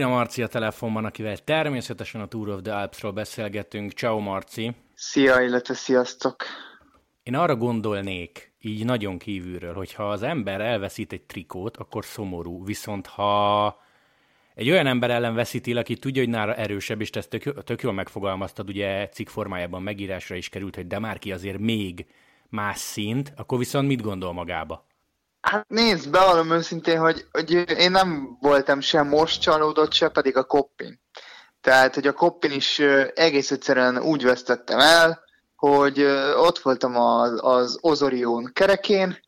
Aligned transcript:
Urbina 0.00 0.18
Marci 0.18 0.42
a 0.42 0.46
telefonban, 0.46 1.04
akivel 1.04 1.36
természetesen 1.36 2.20
a 2.20 2.26
Tour 2.26 2.48
of 2.48 2.60
the 2.62 2.74
Alpsról 2.74 3.12
beszélgetünk. 3.12 3.92
Ciao 3.92 4.18
Marci! 4.18 4.74
Szia, 4.94 5.40
illetve 5.40 5.74
sziasztok! 5.74 6.44
Én 7.22 7.34
arra 7.34 7.56
gondolnék, 7.56 8.52
így 8.60 8.84
nagyon 8.84 9.18
kívülről, 9.18 9.74
hogy 9.74 9.92
ha 9.92 10.10
az 10.10 10.22
ember 10.22 10.60
elveszít 10.60 11.12
egy 11.12 11.22
trikót, 11.22 11.76
akkor 11.76 12.04
szomorú. 12.04 12.64
Viszont 12.64 13.06
ha 13.06 13.78
egy 14.54 14.70
olyan 14.70 14.86
ember 14.86 15.10
ellen 15.10 15.34
veszíti, 15.34 15.74
aki 15.74 15.96
tudja, 15.96 16.22
hogy 16.22 16.30
nála 16.30 16.54
erősebb, 16.54 17.00
és 17.00 17.10
te 17.10 17.18
ezt 17.18 17.30
tök, 17.30 17.64
tök 17.64 17.82
jól 17.82 17.92
megfogalmaztad, 17.92 18.68
ugye 18.68 19.08
cikk 19.08 19.28
formájában 19.28 19.82
megírásra 19.82 20.34
is 20.34 20.48
került, 20.48 20.86
de 20.86 20.98
már 20.98 21.18
ki 21.18 21.32
azért 21.32 21.58
még 21.58 22.06
más 22.48 22.78
szint, 22.78 23.32
akkor 23.36 23.58
viszont 23.58 23.86
mit 23.86 24.02
gondol 24.02 24.32
magába? 24.32 24.86
Hát 25.40 25.68
nézd, 25.68 26.10
bevallom 26.10 26.50
őszintén, 26.50 26.98
hogy, 26.98 27.26
hogy 27.30 27.50
én 27.78 27.90
nem 27.90 28.36
voltam 28.40 28.80
sem 28.80 29.08
most 29.08 29.40
csalódott, 29.40 29.92
se 29.92 30.08
pedig 30.08 30.36
a 30.36 30.44
Koppin. 30.44 31.00
Tehát, 31.60 31.94
hogy 31.94 32.06
a 32.06 32.12
Koppin 32.12 32.50
is 32.50 32.78
egész 33.14 33.50
egyszerűen 33.50 33.98
úgy 33.98 34.24
vesztettem 34.24 34.78
el, 34.78 35.24
hogy 35.56 36.02
ott 36.36 36.58
voltam 36.58 36.96
az, 36.96 37.38
az 37.42 37.78
Ozorion 37.80 38.50
kerekén, 38.52 39.18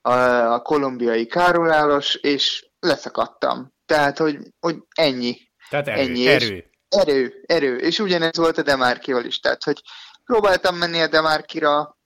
a, 0.00 0.12
a 0.52 0.62
kolumbiai 0.62 1.26
károlálos, 1.26 2.14
és 2.14 2.66
leszakadtam. 2.80 3.72
Tehát, 3.86 4.18
hogy, 4.18 4.38
hogy 4.60 4.76
ennyi. 4.94 5.36
Tehát 5.70 5.88
erő, 5.88 6.00
ennyi. 6.00 6.26
erő. 6.28 6.70
Erő, 6.88 7.44
erő. 7.46 7.76
És 7.76 7.98
ugyanez 7.98 8.36
volt 8.36 8.58
a 8.58 8.62
Demarkival 8.62 9.24
is. 9.24 9.40
Tehát, 9.40 9.64
hogy 9.64 9.82
próbáltam 10.24 10.76
menni 10.76 11.00
a 11.00 11.06
Demarkira, 11.06 11.96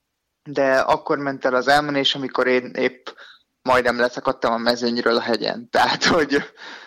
de 0.42 0.78
akkor 0.78 1.18
ment 1.18 1.44
el 1.44 1.54
az 1.54 1.68
elmenés, 1.68 2.14
amikor 2.14 2.46
én 2.46 2.70
épp 2.74 3.06
majdnem 3.66 3.98
leszakadtam 3.98 4.52
a 4.52 4.56
mezőnyről 4.58 5.16
a 5.16 5.20
hegyen. 5.20 5.68
Tehát, 5.76 6.04
hogy, 6.04 6.36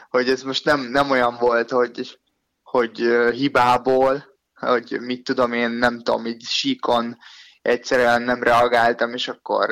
hogy 0.09 0.29
ez 0.29 0.41
most 0.41 0.65
nem, 0.65 0.79
nem 0.79 1.09
olyan 1.09 1.37
volt, 1.39 1.69
hogy, 1.69 2.19
hogy 2.63 2.97
hibából, 3.31 4.23
hogy 4.53 4.97
mit 4.99 5.23
tudom 5.23 5.53
én, 5.53 5.69
nem 5.69 5.97
tudom, 5.97 6.25
így 6.25 6.43
síkon 6.43 7.17
egyszerűen 7.61 8.21
nem 8.21 8.43
reagáltam, 8.43 9.13
és 9.13 9.27
akkor 9.27 9.69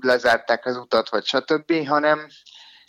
lezárták 0.00 0.66
az 0.66 0.76
utat, 0.76 1.08
vagy 1.08 1.24
stb., 1.24 1.86
hanem 1.86 2.26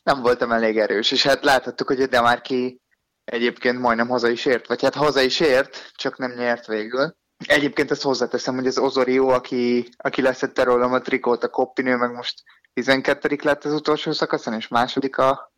nem 0.03 0.21
voltam 0.21 0.52
elég 0.52 0.77
erős. 0.80 1.11
És 1.11 1.23
hát 1.23 1.43
láthattuk, 1.43 1.87
hogy 1.87 2.02
a 2.02 2.08
Demarki 2.08 2.81
egyébként 3.23 3.80
majdnem 3.80 4.08
haza 4.08 4.30
is 4.30 4.45
ért, 4.45 4.67
vagy 4.67 4.81
hát 4.81 4.95
haza 4.95 5.21
is 5.21 5.39
ért, 5.39 5.91
csak 5.95 6.17
nem 6.17 6.31
nyert 6.31 6.65
végül. 6.65 7.15
Egyébként 7.45 7.91
ezt 7.91 8.02
hozzáteszem, 8.02 8.55
hogy 8.55 8.67
az 8.67 8.77
Ozorio, 8.77 9.27
aki, 9.27 9.89
aki 9.97 10.21
leszette 10.21 10.63
rólam 10.63 10.93
a 10.93 11.02
trikót, 11.02 11.43
a 11.43 11.49
Koppinő, 11.49 11.95
meg 11.95 12.11
most 12.11 12.43
12 12.73 13.38
lett 13.41 13.63
az 13.63 13.73
utolsó 13.73 14.11
szakaszon, 14.11 14.53
és 14.53 14.67
második 14.67 15.17
a, 15.17 15.52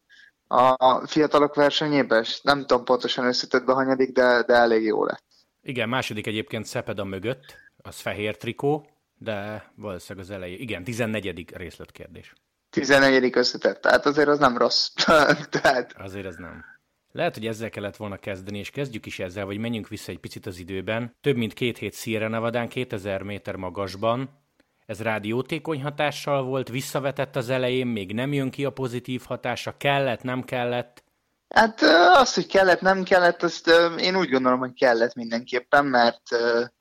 a 0.47 1.07
fiatalok 1.07 1.55
versenyében, 1.55 2.23
és 2.23 2.41
nem 2.41 2.59
tudom 2.59 2.83
pontosan 2.83 3.25
összetetve 3.25 3.73
hanyadik, 3.73 4.11
de, 4.11 4.43
de 4.43 4.53
elég 4.53 4.83
jó 4.83 5.05
lett. 5.05 5.23
Igen, 5.61 5.89
második 5.89 6.27
egyébként 6.27 6.65
Szepeda 6.65 7.03
mögött, 7.03 7.57
az 7.77 7.99
fehér 7.99 8.37
trikó, 8.37 8.89
de 9.17 9.65
valószínűleg 9.75 10.27
az 10.27 10.35
elején. 10.35 10.59
Igen, 10.59 10.83
14. 10.83 11.55
részletkérdés. 11.55 12.33
14. 12.69 13.37
összetett, 13.37 13.81
tehát 13.81 14.05
azért 14.05 14.27
az 14.27 14.39
nem 14.39 14.57
rossz. 14.57 14.89
tehát... 15.49 15.93
Azért 15.97 16.25
ez 16.25 16.35
nem. 16.35 16.63
Lehet, 17.11 17.33
hogy 17.33 17.47
ezzel 17.47 17.69
kellett 17.69 17.95
volna 17.95 18.17
kezdeni, 18.17 18.57
és 18.57 18.69
kezdjük 18.69 19.05
is 19.05 19.19
ezzel, 19.19 19.45
vagy 19.45 19.57
menjünk 19.57 19.87
vissza 19.87 20.11
egy 20.11 20.19
picit 20.19 20.45
az 20.45 20.59
időben. 20.59 21.15
Több 21.21 21.35
mint 21.35 21.53
két 21.53 21.77
hét 21.77 21.93
Sierra 21.93 22.27
Nevadán, 22.27 22.67
2000 22.67 23.21
méter 23.21 23.55
magasban. 23.55 24.44
Ez 24.85 25.01
rádiótékony 25.01 25.81
hatással 25.81 26.43
volt, 26.43 26.69
visszavetett 26.69 27.35
az 27.35 27.49
elején, 27.49 27.87
még 27.87 28.13
nem 28.13 28.33
jön 28.33 28.49
ki 28.49 28.65
a 28.65 28.69
pozitív 28.69 29.21
hatása, 29.25 29.77
kellett, 29.77 30.23
nem 30.23 30.43
kellett. 30.43 31.03
Hát 31.49 31.81
az, 32.13 32.33
hogy 32.33 32.47
kellett, 32.47 32.81
nem 32.81 33.03
kellett, 33.03 33.43
azt 33.43 33.71
én 33.97 34.17
úgy 34.17 34.29
gondolom, 34.29 34.59
hogy 34.59 34.73
kellett 34.73 35.13
mindenképpen, 35.13 35.85
mert 35.85 36.21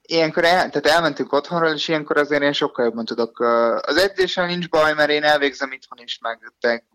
ilyenkor 0.03 0.44
el, 0.44 0.70
tehát 0.70 0.87
elmentünk 0.87 1.32
otthonról, 1.32 1.72
és 1.75 1.88
ilyenkor 1.88 2.16
azért 2.16 2.42
én 2.42 2.53
sokkal 2.53 2.84
jobban 2.84 3.04
tudok. 3.04 3.41
Az 3.81 3.97
edzéssel 3.97 4.47
nincs 4.47 4.69
baj, 4.69 4.94
mert 4.94 5.10
én 5.10 5.22
elvégzem 5.22 5.72
itthon 5.72 5.98
is, 6.03 6.19
meg 6.19 6.53
de 6.60 6.86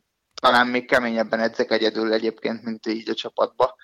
talán 0.42 0.68
még 0.68 0.88
keményebben 0.88 1.40
edzek 1.40 1.72
egyedül 1.72 2.14
egyébként, 2.14 2.64
mint 2.64 2.88
így 2.88 3.10
a 3.10 3.14
csapatba. 3.14 3.76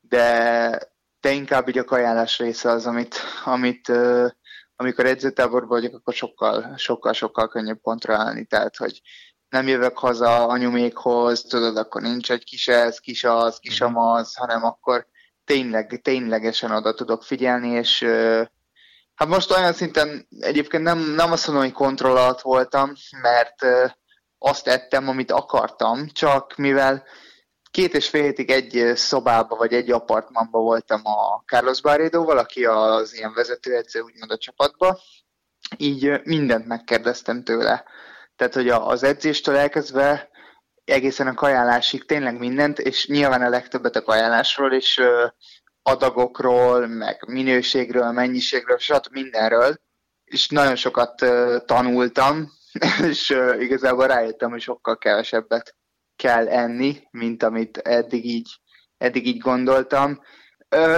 De, 0.00 0.92
de 1.20 1.30
inkább 1.30 1.68
így 1.68 1.78
a 1.78 1.84
kajálás 1.84 2.38
része 2.38 2.70
az, 2.70 2.86
amit, 2.86 3.20
amit 3.44 3.92
amikor 4.80 5.06
edzőtáborban 5.06 5.68
vagyok, 5.68 5.94
akkor 5.94 6.14
sokkal, 6.14 6.74
sokkal, 6.76 7.12
sokkal 7.12 7.48
könnyebb 7.48 7.80
pontra 7.80 8.16
állni. 8.16 8.44
Tehát, 8.44 8.76
hogy 8.76 9.00
nem 9.48 9.68
jövök 9.68 9.98
haza 9.98 10.46
anyumékhoz, 10.46 11.42
tudod, 11.42 11.76
akkor 11.76 12.02
nincs 12.02 12.30
egy 12.30 12.44
kis 12.44 12.68
ez, 12.68 12.98
kis 12.98 13.24
az, 13.24 13.58
kis 13.58 13.80
mhm. 13.80 13.96
amaz, 13.96 14.34
hanem 14.34 14.64
akkor 14.64 15.06
tényleg, 15.44 16.00
ténylegesen 16.02 16.70
oda 16.70 16.94
tudok 16.94 17.22
figyelni, 17.22 17.68
és 17.68 18.02
hát 19.14 19.28
most 19.28 19.50
olyan 19.50 19.72
szinten 19.72 20.26
egyébként 20.38 20.82
nem, 20.82 20.98
nem 20.98 21.32
azt 21.32 21.46
mondom, 21.46 21.64
hogy 21.64 21.74
kontroll 21.74 22.16
alatt 22.16 22.40
voltam, 22.40 22.92
mert 23.22 23.66
azt 24.38 24.66
ettem, 24.66 25.08
amit 25.08 25.30
akartam, 25.30 26.08
csak 26.12 26.56
mivel 26.56 27.04
két 27.70 27.94
és 27.94 28.08
fél 28.08 28.22
hétig 28.22 28.50
egy 28.50 28.96
szobába 28.96 29.56
vagy 29.56 29.72
egy 29.72 29.90
apartmanba 29.90 30.58
voltam 30.58 31.00
a 31.04 31.42
Carlos 31.46 31.80
Barredo-val, 31.80 32.38
aki 32.38 32.64
az 32.64 33.14
ilyen 33.14 33.32
vezetőedző 33.34 34.00
úgymond 34.00 34.30
a 34.30 34.38
csapatba, 34.38 35.00
így 35.76 36.20
mindent 36.24 36.66
megkérdeztem 36.66 37.44
tőle. 37.44 37.84
Tehát, 38.36 38.54
hogy 38.54 38.68
az 38.68 39.02
edzéstől 39.02 39.56
elkezdve 39.56 40.30
egészen 40.84 41.26
a 41.26 41.34
kajálásig 41.34 42.06
tényleg 42.06 42.38
mindent, 42.38 42.78
és 42.78 43.06
nyilván 43.06 43.42
a 43.42 43.48
legtöbbet 43.48 43.96
a 43.96 44.02
kajálásról, 44.02 44.72
és 44.72 45.02
adagokról, 45.82 46.86
meg 46.86 47.24
minőségről, 47.26 48.12
mennyiségről, 48.12 48.78
stb. 48.78 49.12
mindenről, 49.12 49.80
és 50.24 50.48
nagyon 50.48 50.76
sokat 50.76 51.14
tanultam, 51.66 52.50
és 53.10 53.36
igazából 53.58 54.06
rájöttem, 54.06 54.50
hogy 54.50 54.60
sokkal 54.60 54.98
kevesebbet 54.98 55.74
kell 56.20 56.48
enni, 56.48 57.08
mint 57.10 57.42
amit 57.42 57.76
eddig 57.76 58.24
így, 58.24 58.48
eddig 58.98 59.26
így 59.26 59.38
gondoltam. 59.38 60.20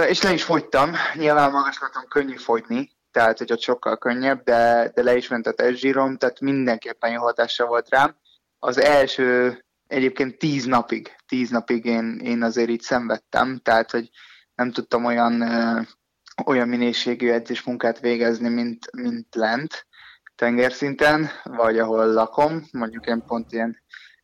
És 0.07 0.21
le 0.21 0.33
is 0.33 0.43
fogytam, 0.43 0.91
nyilván 1.13 1.51
magaslaton 1.51 2.07
könnyű 2.07 2.35
fogyni, 2.35 2.91
tehát 3.11 3.37
hogy 3.37 3.51
ott 3.51 3.61
sokkal 3.61 3.97
könnyebb, 3.97 4.43
de, 4.43 4.91
de 4.93 5.03
le 5.03 5.15
is 5.15 5.27
ment 5.27 5.47
a 5.47 5.51
testzsírom, 5.51 6.17
tehát 6.17 6.39
mindenképpen 6.39 7.11
jó 7.11 7.21
hatása 7.21 7.65
volt 7.65 7.89
rám. 7.89 8.15
Az 8.59 8.77
első 8.77 9.57
egyébként 9.87 10.37
tíz 10.37 10.65
napig, 10.65 11.15
tíz 11.27 11.49
napig 11.49 11.85
én, 11.85 12.19
én 12.23 12.43
azért 12.43 12.69
így 12.69 12.81
szenvedtem, 12.81 13.59
tehát 13.63 13.91
hogy 13.91 14.09
nem 14.55 14.71
tudtam 14.71 15.05
olyan, 15.05 15.41
ö, 15.41 15.81
olyan 16.45 16.67
minőségű 16.67 17.29
edzésmunkát 17.29 17.99
végezni, 17.99 18.49
mint, 18.49 18.91
mint 18.91 19.35
lent 19.35 19.87
tengerszinten, 20.35 21.29
vagy 21.43 21.79
ahol 21.79 22.05
lakom, 22.05 22.63
mondjuk 22.71 23.05
én 23.05 23.23
pont 23.27 23.51
ilyen 23.51 23.81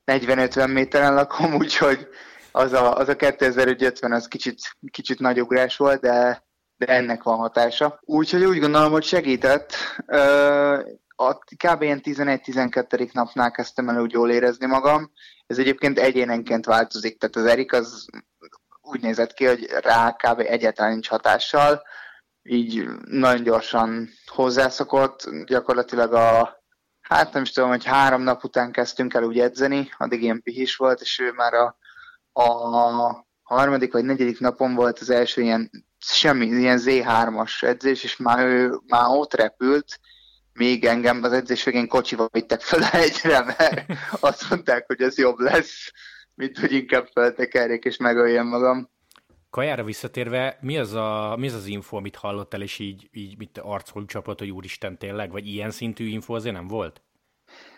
40-50 0.09 0.73
méteren 0.73 1.13
lakom, 1.13 1.55
úgyhogy 1.61 2.07
az 2.51 2.73
a, 2.73 2.95
az 2.95 3.09
a 3.09 3.15
2050 3.15 4.11
az 4.11 4.27
kicsit, 4.27 4.59
kicsit 4.91 5.19
nagy 5.19 5.41
ugrás 5.41 5.77
volt, 5.77 6.01
de, 6.01 6.43
de 6.77 6.85
ennek 6.85 7.23
van 7.23 7.37
hatása. 7.37 7.99
Úgyhogy 8.01 8.43
úgy 8.43 8.59
gondolom, 8.59 8.91
hogy 8.91 9.03
segített. 9.03 9.73
A 11.15 11.33
kb. 11.33 11.81
ilyen 11.81 12.01
11-12. 12.03 13.11
napnál 13.11 13.51
kezdtem 13.51 13.89
el 13.89 14.01
úgy 14.01 14.11
jól 14.11 14.31
érezni 14.31 14.65
magam. 14.65 15.11
Ez 15.47 15.57
egyébként 15.57 15.99
egyénenként 15.99 16.65
változik, 16.65 17.17
tehát 17.17 17.35
az 17.35 17.45
Erik 17.45 17.73
az 17.73 18.05
úgy 18.81 19.01
nézett 19.01 19.33
ki, 19.33 19.45
hogy 19.45 19.65
rá 19.81 20.15
kb. 20.15 20.39
egyáltalán 20.39 20.91
nincs 20.91 21.07
hatással, 21.07 21.81
így 22.43 22.85
nagyon 23.05 23.43
gyorsan 23.43 24.09
hozzászokott, 24.25 25.29
gyakorlatilag 25.45 26.13
a 26.13 26.58
hát 27.09 27.33
nem 27.33 27.41
is 27.41 27.51
tudom, 27.51 27.69
hogy 27.69 27.85
három 27.85 28.21
nap 28.21 28.43
után 28.43 28.71
kezdtünk 28.71 29.13
el 29.13 29.23
úgy 29.23 29.39
edzeni, 29.39 29.91
addig 29.97 30.21
ilyen 30.21 30.41
pihis 30.43 30.75
volt, 30.75 31.01
és 31.01 31.19
ő 31.19 31.31
már 31.31 31.53
a, 31.53 31.77
a 32.41 33.27
harmadik 33.43 33.93
vagy 33.93 34.05
negyedik 34.05 34.39
napon 34.39 34.75
volt 34.75 34.99
az 34.99 35.09
első 35.09 35.41
ilyen 35.41 35.69
semmi, 35.97 36.45
ilyen 36.45 36.79
Z3-as 36.81 37.63
edzés, 37.63 38.03
és 38.03 38.17
már 38.17 38.45
ő 38.45 38.79
már 38.87 39.05
ott 39.07 39.33
repült, 39.33 39.99
még 40.53 40.85
engem 40.85 41.23
az 41.23 41.31
edzés 41.31 41.63
végén 41.63 41.87
kocsival 41.87 42.29
vittek 42.31 42.61
fel 42.61 42.83
egyre, 43.01 43.43
mert 43.43 43.85
azt 44.19 44.49
mondták, 44.49 44.85
hogy 44.87 45.01
ez 45.01 45.17
jobb 45.17 45.39
lesz, 45.39 45.91
mint 46.35 46.57
hogy 46.57 46.71
inkább 46.71 47.07
feltekerjék 47.13 47.83
és 47.83 47.97
megöljem 47.97 48.47
magam. 48.47 48.89
Kajára 49.49 49.83
visszatérve, 49.83 50.57
mi 50.61 50.77
az, 50.77 50.93
a, 50.93 51.35
mi 51.37 51.47
az 51.47 51.53
az 51.53 51.65
info, 51.65 51.97
amit 51.97 52.15
hallottál, 52.15 52.61
és 52.61 52.79
így, 52.79 53.09
így 53.11 53.37
mit 53.37 53.57
arcul 53.63 54.05
csapott, 54.05 54.39
hogy 54.39 54.49
úristen 54.49 54.97
tényleg, 54.97 55.31
vagy 55.31 55.47
ilyen 55.47 55.71
szintű 55.71 56.07
info 56.07 56.33
azért 56.33 56.55
nem 56.55 56.67
volt? 56.67 57.01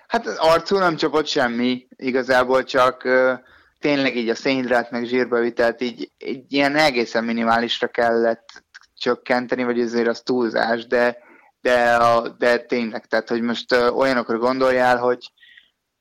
Hát 0.08 0.28
arcul 0.28 0.80
nem 0.80 0.96
csapott 0.96 1.28
semmi, 1.28 1.88
igazából 1.96 2.64
csak 2.64 3.04
uh, 3.06 3.34
tényleg 3.80 4.16
így 4.16 4.30
a 4.30 4.36
szénhidrát 4.36 4.92
meg 4.92 5.06
zsírbevitelt 5.06 5.82
így, 5.82 6.12
így 6.18 6.44
ilyen 6.48 6.76
egészen 6.76 7.24
minimálisra 7.24 7.88
kellett 7.88 8.64
csökkenteni, 8.98 9.64
vagy 9.64 9.80
azért 9.80 10.08
az 10.08 10.22
túlzás, 10.22 10.88
de, 10.88 11.18
de, 11.62 12.00
de 12.38 12.58
tényleg, 12.58 13.06
tehát 13.06 13.30
hogy 13.30 13.42
most 13.42 13.74
uh, 13.74 13.98
olyanokra 13.98 14.38
gondoljál, 14.38 14.98
hogy 14.98 15.32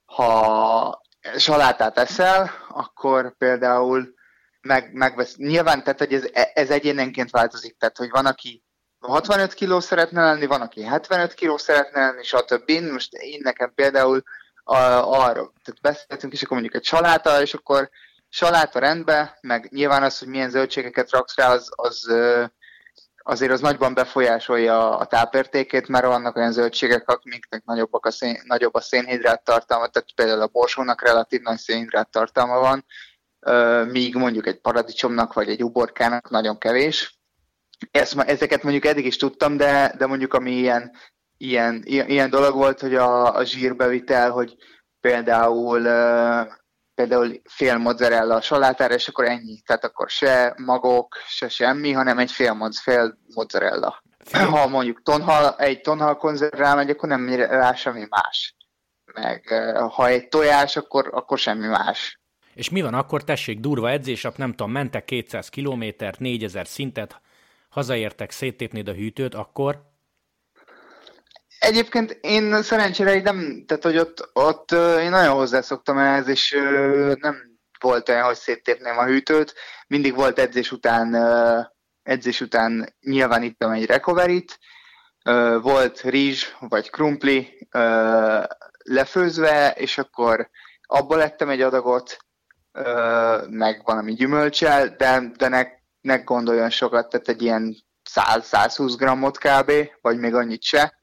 ha 0.05 1.03
salátát 1.37 1.99
eszel, 1.99 2.51
akkor 2.69 3.37
például 3.37 4.15
meg, 4.61 4.93
megvesz. 4.93 5.37
Nyilván, 5.37 5.83
tehát 5.83 5.99
hogy 5.99 6.15
ez, 6.15 6.25
ez 6.55 6.71
egyénenként 6.71 7.31
változik, 7.31 7.77
tehát 7.79 7.97
hogy 7.97 8.11
van, 8.11 8.27
aki 8.27 8.63
65 9.01 9.55
kiló 9.55 9.81
szeretne 9.81 10.23
lenni, 10.23 10.47
van, 10.47 10.61
aki 10.61 10.83
75 10.83 11.35
kiló 11.35 11.57
szeretne 11.57 12.01
lenni, 12.01 12.23
stb. 12.23 12.71
Most 12.71 13.13
én 13.13 13.41
nekem 13.43 13.73
például 13.75 14.23
a, 14.65 14.77
arra, 14.77 15.53
tehát 15.65 15.81
beszéltünk, 15.81 16.33
és 16.33 16.43
akkor 16.43 16.57
mondjuk 16.61 16.83
egy 16.83 16.89
saláta, 16.89 17.41
és 17.41 17.55
akkor 17.55 17.91
saláta 18.29 18.79
rendben, 18.79 19.31
meg 19.41 19.69
nyilván 19.71 20.03
az, 20.03 20.19
hogy 20.19 20.29
milyen 20.29 20.51
zöldségeket 20.51 21.11
raksz 21.11 21.37
rá, 21.37 21.53
az, 21.53 21.69
az 21.77 22.13
azért 23.23 23.53
az 23.53 23.61
nagyban 23.61 23.95
befolyásolja 23.95 24.99
a 24.99 25.05
tápértékét, 25.05 25.89
mert 25.89 26.07
vannak 26.07 26.37
olyan 26.37 26.53
zöldségek, 26.53 27.09
amiknek 27.09 27.65
nagyobbak 27.65 28.07
a 28.07 28.11
szén, 28.11 28.43
nagyobb 28.45 28.75
a 28.75 28.81
szénhidrát 28.81 29.45
tartalma, 29.45 29.87
tehát 29.87 30.09
például 30.15 30.41
a 30.41 30.47
borsónak 30.47 31.03
relatív 31.03 31.41
nagy 31.41 31.59
szénhidrát 31.59 32.11
tartalma 32.11 32.59
van, 32.59 32.85
míg 33.91 34.15
mondjuk 34.15 34.47
egy 34.47 34.61
paradicsomnak 34.61 35.33
vagy 35.33 35.49
egy 35.49 35.65
uborkának 35.65 36.31
nagyon 36.31 36.59
kevés. 36.59 37.19
Ezt, 37.91 38.19
ezeket 38.19 38.63
mondjuk 38.63 38.85
eddig 38.85 39.07
is 39.07 39.17
tudtam, 39.17 39.57
de, 39.57 39.95
de 39.99 40.07
mondjuk 40.07 40.35
ami 40.35 40.51
ilyen, 40.51 40.93
ilyen, 41.37 41.83
ilyen, 41.85 42.31
dolog 42.31 42.55
volt, 42.55 42.81
hogy 42.81 42.95
a, 42.95 43.35
a 43.35 43.45
zsírbevitel, 43.45 44.31
hogy 44.31 44.55
például 45.01 45.87
például 46.95 47.41
fél 47.45 47.77
mozzarella 47.79 48.35
a 48.35 48.41
salátára, 48.41 48.95
és 48.95 49.09
akkor 49.09 49.25
ennyi. 49.25 49.61
Tehát 49.61 49.85
akkor 49.85 50.11
se 50.11 50.55
magok, 50.57 51.17
se 51.27 51.49
semmi, 51.49 51.93
hanem 51.93 52.19
egy 52.19 52.31
fél, 52.31 52.53
moz, 52.53 52.81
fél 52.81 53.19
mozzarella. 53.35 54.03
Ha 54.33 54.69
mondjuk 54.69 55.03
tonhal, 55.03 55.55
egy 55.57 55.81
tonhal 55.81 56.17
konzerv 56.17 56.55
rámegy, 56.55 56.91
akkor 56.91 57.09
nem 57.09 57.35
rá 57.35 57.75
semmi 57.75 58.07
más. 58.09 58.57
Meg 59.15 59.49
ha 59.91 60.07
egy 60.07 60.29
tojás, 60.29 60.77
akkor, 60.77 61.11
akkor 61.13 61.39
semmi 61.39 61.67
más. 61.67 62.20
És 62.61 62.71
mi 62.71 62.83
van 62.83 62.95
akkor? 62.95 63.25
Tessék, 63.25 63.61
durva 63.61 63.91
edzésap, 63.91 64.37
nem 64.37 64.51
tudom, 64.51 64.73
mentek 64.73 65.05
200 65.05 65.49
kilométert, 65.49 66.19
4000 66.19 66.67
szintet, 66.67 67.21
hazaértek, 67.69 68.31
széttépnéd 68.31 68.89
a 68.89 68.93
hűtőt, 68.93 69.35
akkor 69.35 69.83
Egyébként 71.59 72.19
én 72.21 72.63
szerencsére 72.63 73.21
nem, 73.21 73.65
tehát 73.67 73.83
hogy 73.83 73.99
ott, 73.99 74.31
ott 74.33 74.73
én 75.01 75.11
nagyon 75.11 75.35
hozzászoktam 75.35 75.99
ehhez, 75.99 76.29
és 76.29 76.51
nem 77.21 77.59
volt 77.79 78.09
olyan, 78.09 78.25
hogy 78.25 78.37
széttépném 78.37 78.99
a 78.99 79.07
hűtőt. 79.07 79.55
Mindig 79.87 80.15
volt 80.15 80.39
edzés 80.39 80.73
után, 80.73 81.17
edzés 82.03 82.41
után 82.41 82.95
nyilván 83.01 83.43
itt 83.43 83.65
egy 83.65 83.87
recovery 83.87 84.45
volt 85.63 86.01
rizs 86.01 86.45
vagy 86.59 86.91
krumpli 86.91 87.69
lefőzve, 88.85 89.71
és 89.71 89.99
akkor 89.99 90.51
abból 90.83 91.17
lettem 91.17 91.49
egy 91.49 91.61
adagot, 91.61 92.19
meg 93.49 93.83
valami 93.85 94.15
gyümölcsel, 94.15 94.95
de, 94.97 95.33
de 95.37 95.49
ne, 95.49 95.67
ne 96.01 96.17
gondoljon 96.17 96.71
sokat, 96.71 97.09
tehát 97.09 97.29
egy 97.29 97.43
ilyen 97.43 97.77
100-120 98.15 98.95
grammot 98.97 99.39
kb, 99.39 99.73
vagy 100.01 100.19
még 100.19 100.35
annyit 100.35 100.63
se. 100.63 100.99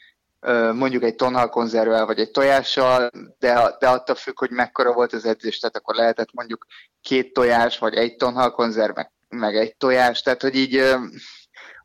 Mondjuk 0.73 1.03
egy 1.03 1.15
tonhal 1.15 1.49
konzervvel, 1.49 2.05
vagy 2.05 2.19
egy 2.19 2.31
tojással, 2.31 3.09
de, 3.39 3.75
de 3.79 3.89
attól 3.89 4.15
függ, 4.15 4.39
hogy 4.39 4.51
mekkora 4.51 4.93
volt 4.93 5.13
az 5.13 5.25
edzés, 5.25 5.59
tehát 5.59 5.77
akkor 5.77 5.95
lehetett 5.95 6.33
mondjuk 6.33 6.65
két 7.01 7.33
tojás, 7.33 7.77
vagy 7.77 7.93
egy 7.93 8.15
tonhal 8.15 8.51
konzerv, 8.51 8.95
meg, 8.95 9.11
meg 9.29 9.55
egy 9.55 9.75
tojás, 9.75 10.21
tehát 10.21 10.41
hogy 10.41 10.55
így 10.55 10.95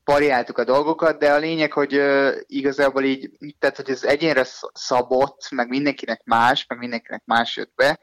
variáltuk 0.05 0.58
a 0.58 0.64
dolgokat, 0.64 1.19
de 1.19 1.32
a 1.32 1.38
lényeg, 1.38 1.73
hogy 1.73 2.02
igazából 2.46 3.05
így, 3.05 3.31
tehát 3.58 3.76
hogy 3.76 3.90
ez 3.90 4.02
egyénre 4.02 4.46
szabott, 4.73 5.50
meg 5.50 5.69
mindenkinek 5.69 6.25
más, 6.25 6.67
meg 6.67 6.78
mindenkinek 6.78 7.23
más 7.25 7.56
jött 7.56 7.73
be, 7.75 8.00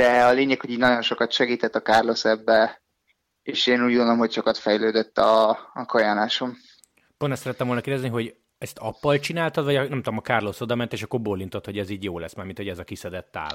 de 0.00 0.24
a 0.24 0.32
lényeg, 0.32 0.60
hogy 0.60 0.70
így 0.70 0.78
nagyon 0.78 1.02
sokat 1.02 1.32
segített 1.32 1.74
a 1.74 1.82
Carlos 1.82 2.24
ebbe, 2.24 2.82
és 3.42 3.66
én 3.66 3.84
úgy 3.84 3.94
gondolom, 3.94 4.18
hogy 4.18 4.32
sokat 4.32 4.58
fejlődött 4.58 5.18
a, 5.18 5.48
a 5.74 5.84
kajánásom. 5.86 6.56
Pont 7.18 7.32
ezt 7.32 7.42
szerettem 7.42 7.66
volna 7.66 7.82
kérdezni, 7.82 8.08
hogy 8.08 8.36
ezt 8.58 8.78
appal 8.78 9.18
csináltad, 9.18 9.64
vagy 9.64 9.74
nem 9.74 10.02
tudom, 10.02 10.16
a 10.16 10.20
Carlos 10.20 10.60
oda 10.60 10.74
ment, 10.74 10.92
és 10.92 11.02
akkor 11.02 11.20
bólintott, 11.20 11.64
hogy 11.64 11.78
ez 11.78 11.90
így 11.90 12.04
jó 12.04 12.18
lesz, 12.18 12.34
mint 12.34 12.56
hogy 12.56 12.68
ez 12.68 12.78
a 12.78 12.84
kiszedett 12.84 13.30
tál? 13.32 13.54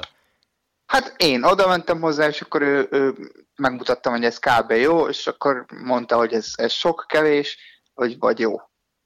Hát 0.85 1.13
én 1.17 1.43
oda 1.43 1.67
mentem 1.67 2.01
hozzá, 2.01 2.27
és 2.27 2.41
akkor 2.41 2.61
ő, 2.61 2.87
ő 2.91 3.13
megmutattam, 3.55 4.13
hogy 4.13 4.23
ez 4.23 4.39
kb. 4.39 4.71
jó, 4.71 5.07
és 5.07 5.27
akkor 5.27 5.65
mondta, 5.83 6.17
hogy 6.17 6.33
ez, 6.33 6.51
ez 6.55 6.71
sok 6.71 7.05
kevés, 7.07 7.57
vagy, 7.93 8.19
vagy 8.19 8.39
jó. 8.39 8.55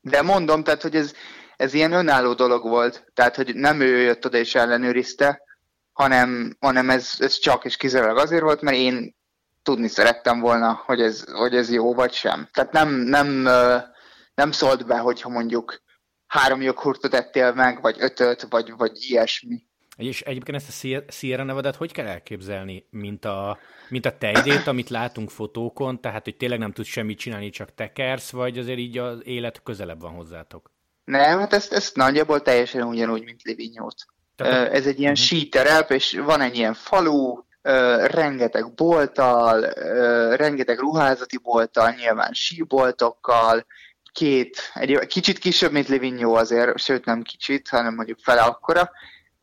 De 0.02 0.22
mondom, 0.22 0.64
tehát, 0.64 0.82
hogy 0.82 0.96
ez, 0.96 1.14
ez 1.56 1.74
ilyen 1.74 1.92
önálló 1.92 2.34
dolog 2.34 2.62
volt, 2.64 3.06
tehát, 3.14 3.36
hogy 3.36 3.56
nem 3.56 3.82
ő 3.82 3.98
jött 3.98 4.26
oda 4.26 4.38
és 4.38 4.56
ellenőrizte, 4.56 5.48
hanem, 6.00 6.56
hanem 6.60 6.90
ez, 6.90 7.13
ez 7.18 7.38
csak 7.38 7.66
és 7.66 7.78
kizárólag 7.78 8.18
azért 8.18 8.42
volt, 8.42 8.62
mert 8.62 8.78
én 8.78 9.16
tudni 9.63 9.88
szerettem 9.88 10.40
volna, 10.40 10.84
hogy 10.86 11.01
ez, 11.01 11.24
hogy 11.31 11.56
ez 11.56 11.72
jó 11.72 11.94
vagy 11.94 12.13
sem. 12.13 12.50
Tehát 12.54 12.72
nem, 12.72 12.90
nem, 12.90 13.28
nem 14.34 14.51
szólt 14.51 14.86
be, 14.86 14.98
hogyha 14.98 15.30
mondjuk 15.30 15.81
három 16.28 16.62
joghurtot 16.62 17.13
ettél 17.13 17.54
meg, 17.54 17.81
vagy 17.81 17.96
ötöt, 18.00 18.46
vagy, 18.50 18.74
vagy 18.78 18.92
ilyesmi. 19.10 19.63
És 19.98 20.22
egyébként 20.22 20.57
ezt 20.57 20.84
a 20.84 21.12
Sierra 21.12 21.44
nevedet 21.44 21.75
hogy 21.75 21.92
kell 21.92 22.07
elképzelni, 22.07 22.88
mint 22.90 23.25
a, 23.25 23.60
mint 23.90 24.06
a 24.06 24.18
tejdét, 24.18 24.68
amit 24.68 24.90
látunk 24.90 25.30
fotókon, 25.30 26.02
tehát 26.02 26.24
hogy 26.24 26.38
tényleg 26.38 26.60
nem 26.60 26.72
tudsz 26.72 26.88
semmit 26.88 27.19
csinálni, 27.19 27.50
csak 27.50 27.74
tekersz, 27.74 28.30
vagy 28.30 28.57
azért 28.57 28.80
így 28.80 28.98
az 28.98 29.19
élet 29.24 29.63
közelebb 29.63 30.02
van 30.02 30.13
hozzátok? 30.13 30.72
Nem, 31.04 31.40
hát 31.40 31.54
ezt, 31.54 31.74
ezt 31.74 31.95
nagyjából 31.95 32.42
teljesen 32.42 32.84
ugyanúgy, 32.84 33.24
mint 33.24 33.42
Livinyót. 33.42 34.06
Ez 34.48 34.86
egy 34.86 35.00
ilyen 35.00 35.12
uh-huh. 35.12 35.28
síterep, 35.28 35.92
és 35.92 36.20
van 36.26 36.42
egy 36.42 36.58
ilyen 36.58 36.74
falu, 36.74 37.38
rengeteg 38.06 38.74
bolttal, 38.74 39.62
rengeteg 40.36 40.80
ruházati 40.80 41.38
bolttal, 41.38 41.92
nyilván 41.92 42.34
síboltokkal, 42.34 43.66
két, 44.12 44.72
egy 44.74 45.08
kicsit 45.08 45.40
kisebb, 45.40 45.72
mint 45.72 45.88
Livigno 45.88 46.34
azért, 46.34 46.80
sőt 46.80 47.06
nem 47.06 47.22
kicsit, 47.22 47.70
hanem 47.70 47.96
mondjuk 47.96 48.20
fele 48.22 48.42
akkora, 48.42 48.92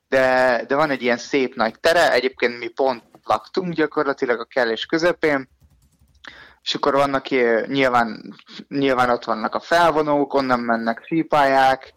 de, 0.09 0.65
de 0.69 0.75
van 0.75 0.91
egy 0.91 1.03
ilyen 1.03 1.17
szép 1.17 1.55
nagy 1.55 1.81
tere, 1.81 2.13
egyébként 2.13 2.59
mi 2.59 2.69
pont 2.69 3.03
laktunk 3.25 3.73
gyakorlatilag 3.73 4.41
a 4.41 4.45
kellés 4.45 4.87
közepén, 4.87 5.49
és 6.63 6.75
akkor 6.75 6.95
vannak 6.95 7.29
nyilván, 7.67 8.35
nyilván 8.69 9.11
ott 9.11 9.25
vannak 9.25 9.55
a 9.55 9.61
felvonók, 9.61 10.35
onnan 10.35 10.61
mennek 10.61 11.05
sípályák, 11.07 11.95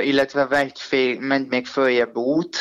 illetve 0.00 0.46
megy, 0.50 0.80
fél, 0.80 1.20
megy 1.20 1.46
még 1.46 1.66
följebb 1.66 2.16
út, 2.16 2.56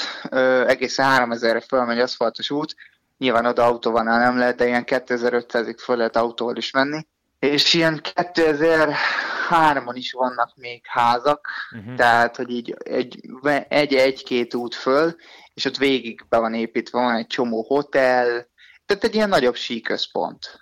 egészen 0.68 1.30
3000-re 1.30 1.60
fölmegy 1.60 2.00
aszfaltos 2.00 2.50
út, 2.50 2.76
nyilván 3.18 3.46
oda 3.46 3.66
autóval 3.66 4.04
nem 4.04 4.38
lehet, 4.38 4.56
de 4.56 4.68
ilyen 4.68 4.84
2500-ig 4.86 5.78
föl 5.78 5.96
lehet 5.96 6.16
autóval 6.16 6.56
is 6.56 6.72
menni 6.72 7.08
és 7.40 7.74
ilyen 7.74 8.02
2003-on 8.04 9.94
is 9.94 10.12
vannak 10.12 10.56
még 10.56 10.82
házak, 10.86 11.48
uh-huh. 11.72 11.96
tehát, 11.96 12.36
hogy 12.36 12.50
így 12.50 12.76
egy, 13.70 13.94
egy-két 13.96 14.54
út 14.54 14.76
föl, 14.76 15.16
és 15.54 15.66
ott 15.66 15.78
végig 15.78 16.26
be 16.30 16.38
van 16.38 16.54
építve, 16.54 17.00
van 17.00 17.16
egy 17.16 17.28
csomó 17.28 17.64
hotel, 17.68 18.48
tehát 18.86 19.04
egy 19.04 19.16
ilyen 19.16 19.30
nagyobb 19.30 19.56
síközpont. 19.56 20.60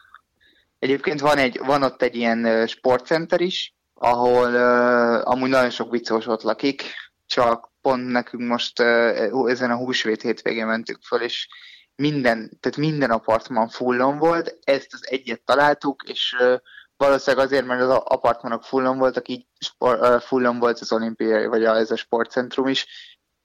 Egyébként 0.79 1.19
van, 1.19 1.37
egy, 1.37 1.59
van 1.65 1.83
ott 1.83 2.01
egy 2.01 2.15
ilyen 2.15 2.67
sportcenter 2.67 3.41
is, 3.41 3.75
ahol 3.99 4.53
uh, 4.53 5.29
amúgy 5.29 5.49
nagyon 5.49 5.69
sok 5.69 5.91
viccós 5.91 6.27
ott 6.27 6.41
lakik, 6.41 6.83
csak 7.25 7.71
pont 7.81 8.07
nekünk 8.07 8.47
most 8.47 8.79
uh, 8.79 9.49
ezen 9.49 9.71
a 9.71 9.77
húsvét 9.77 10.21
hétvégén 10.21 10.65
mentük 10.65 11.01
föl, 11.01 11.21
és 11.21 11.47
minden, 11.95 12.57
tehát 12.59 12.77
minden 12.77 13.11
apartman 13.11 13.69
fullon 13.69 14.17
volt, 14.17 14.57
ezt 14.63 14.93
az 14.93 15.07
egyet 15.09 15.41
találtuk, 15.41 16.03
és 16.03 16.35
uh, 16.39 16.55
valószínűleg 16.97 17.45
azért, 17.45 17.65
mert 17.65 17.81
az 17.81 17.89
apartmanok 17.89 18.63
fullon 18.63 18.97
voltak, 18.97 19.27
így 19.27 19.45
uh, 19.79 20.19
fullon 20.19 20.59
volt 20.59 20.79
az 20.79 20.91
olimpiai, 20.91 21.45
vagy 21.45 21.65
a, 21.65 21.75
ez 21.75 21.91
a 21.91 21.95
sportcentrum 21.95 22.67
is, 22.67 22.87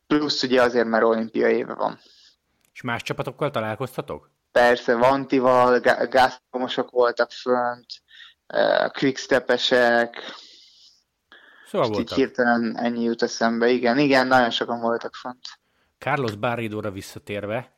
plusz 0.07 0.43
ugye 0.43 0.63
azért, 0.63 0.87
mert 0.87 1.05
olimpiai 1.05 1.57
éve 1.57 1.75
van. 1.75 1.99
És 2.73 2.83
más 2.83 3.03
csapatokkal 3.03 3.51
találkoztatok? 3.51 4.31
Persze, 4.53 4.95
Vantival, 4.95 5.81
Gazpromosok 6.11 6.91
voltak 6.91 7.31
fönt, 7.31 7.87
quickstepesek, 8.93 10.17
Szóval 11.73 11.89
voltak. 11.89 12.11
Így 12.11 12.25
hirtelen 12.25 12.77
ennyi 12.79 13.03
jut 13.03 13.23
eszembe. 13.23 13.69
Igen, 13.69 13.99
igen, 13.99 14.27
nagyon 14.27 14.51
sokan 14.51 14.81
voltak 14.81 15.15
fönt. 15.15 15.39
Carlos 15.99 16.35
Barridóra 16.35 16.91
visszatérve, 16.91 17.73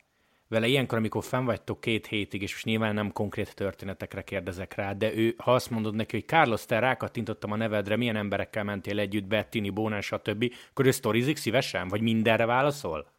vele 0.49 0.67
ilyenkor, 0.67 0.99
amikor 0.99 1.25
fenn 1.25 1.45
vagytok 1.45 1.81
két 1.81 2.07
hétig, 2.07 2.43
és 2.43 2.53
most 2.53 2.65
nyilván 2.65 2.95
nem 2.95 3.13
konkrét 3.13 3.55
történetekre 3.55 4.23
kérdezek 4.23 4.75
rá, 4.75 4.93
de 4.93 5.15
ő, 5.15 5.35
ha 5.39 5.55
azt 5.55 5.71
mondod 5.71 5.95
neki, 5.95 6.17
hogy 6.17 6.27
Carlos, 6.27 6.67
te 6.67 6.79
rákattintottam 6.79 7.53
a 7.53 7.57
nevedre, 7.57 7.97
milyen 7.97 8.17
emberekkel 8.17 8.65
mentél 8.65 8.99
együtt, 8.99 9.25
Bettini, 9.25 9.71
Bónán, 9.71 10.01
stb., 10.01 10.53
akkor 10.71 10.87
ő 10.87 10.91
sztorizik 10.91 11.37
szívesen, 11.37 11.89
vagy 11.89 12.01
mindenre 12.01 12.47
válaszol? 12.47 13.13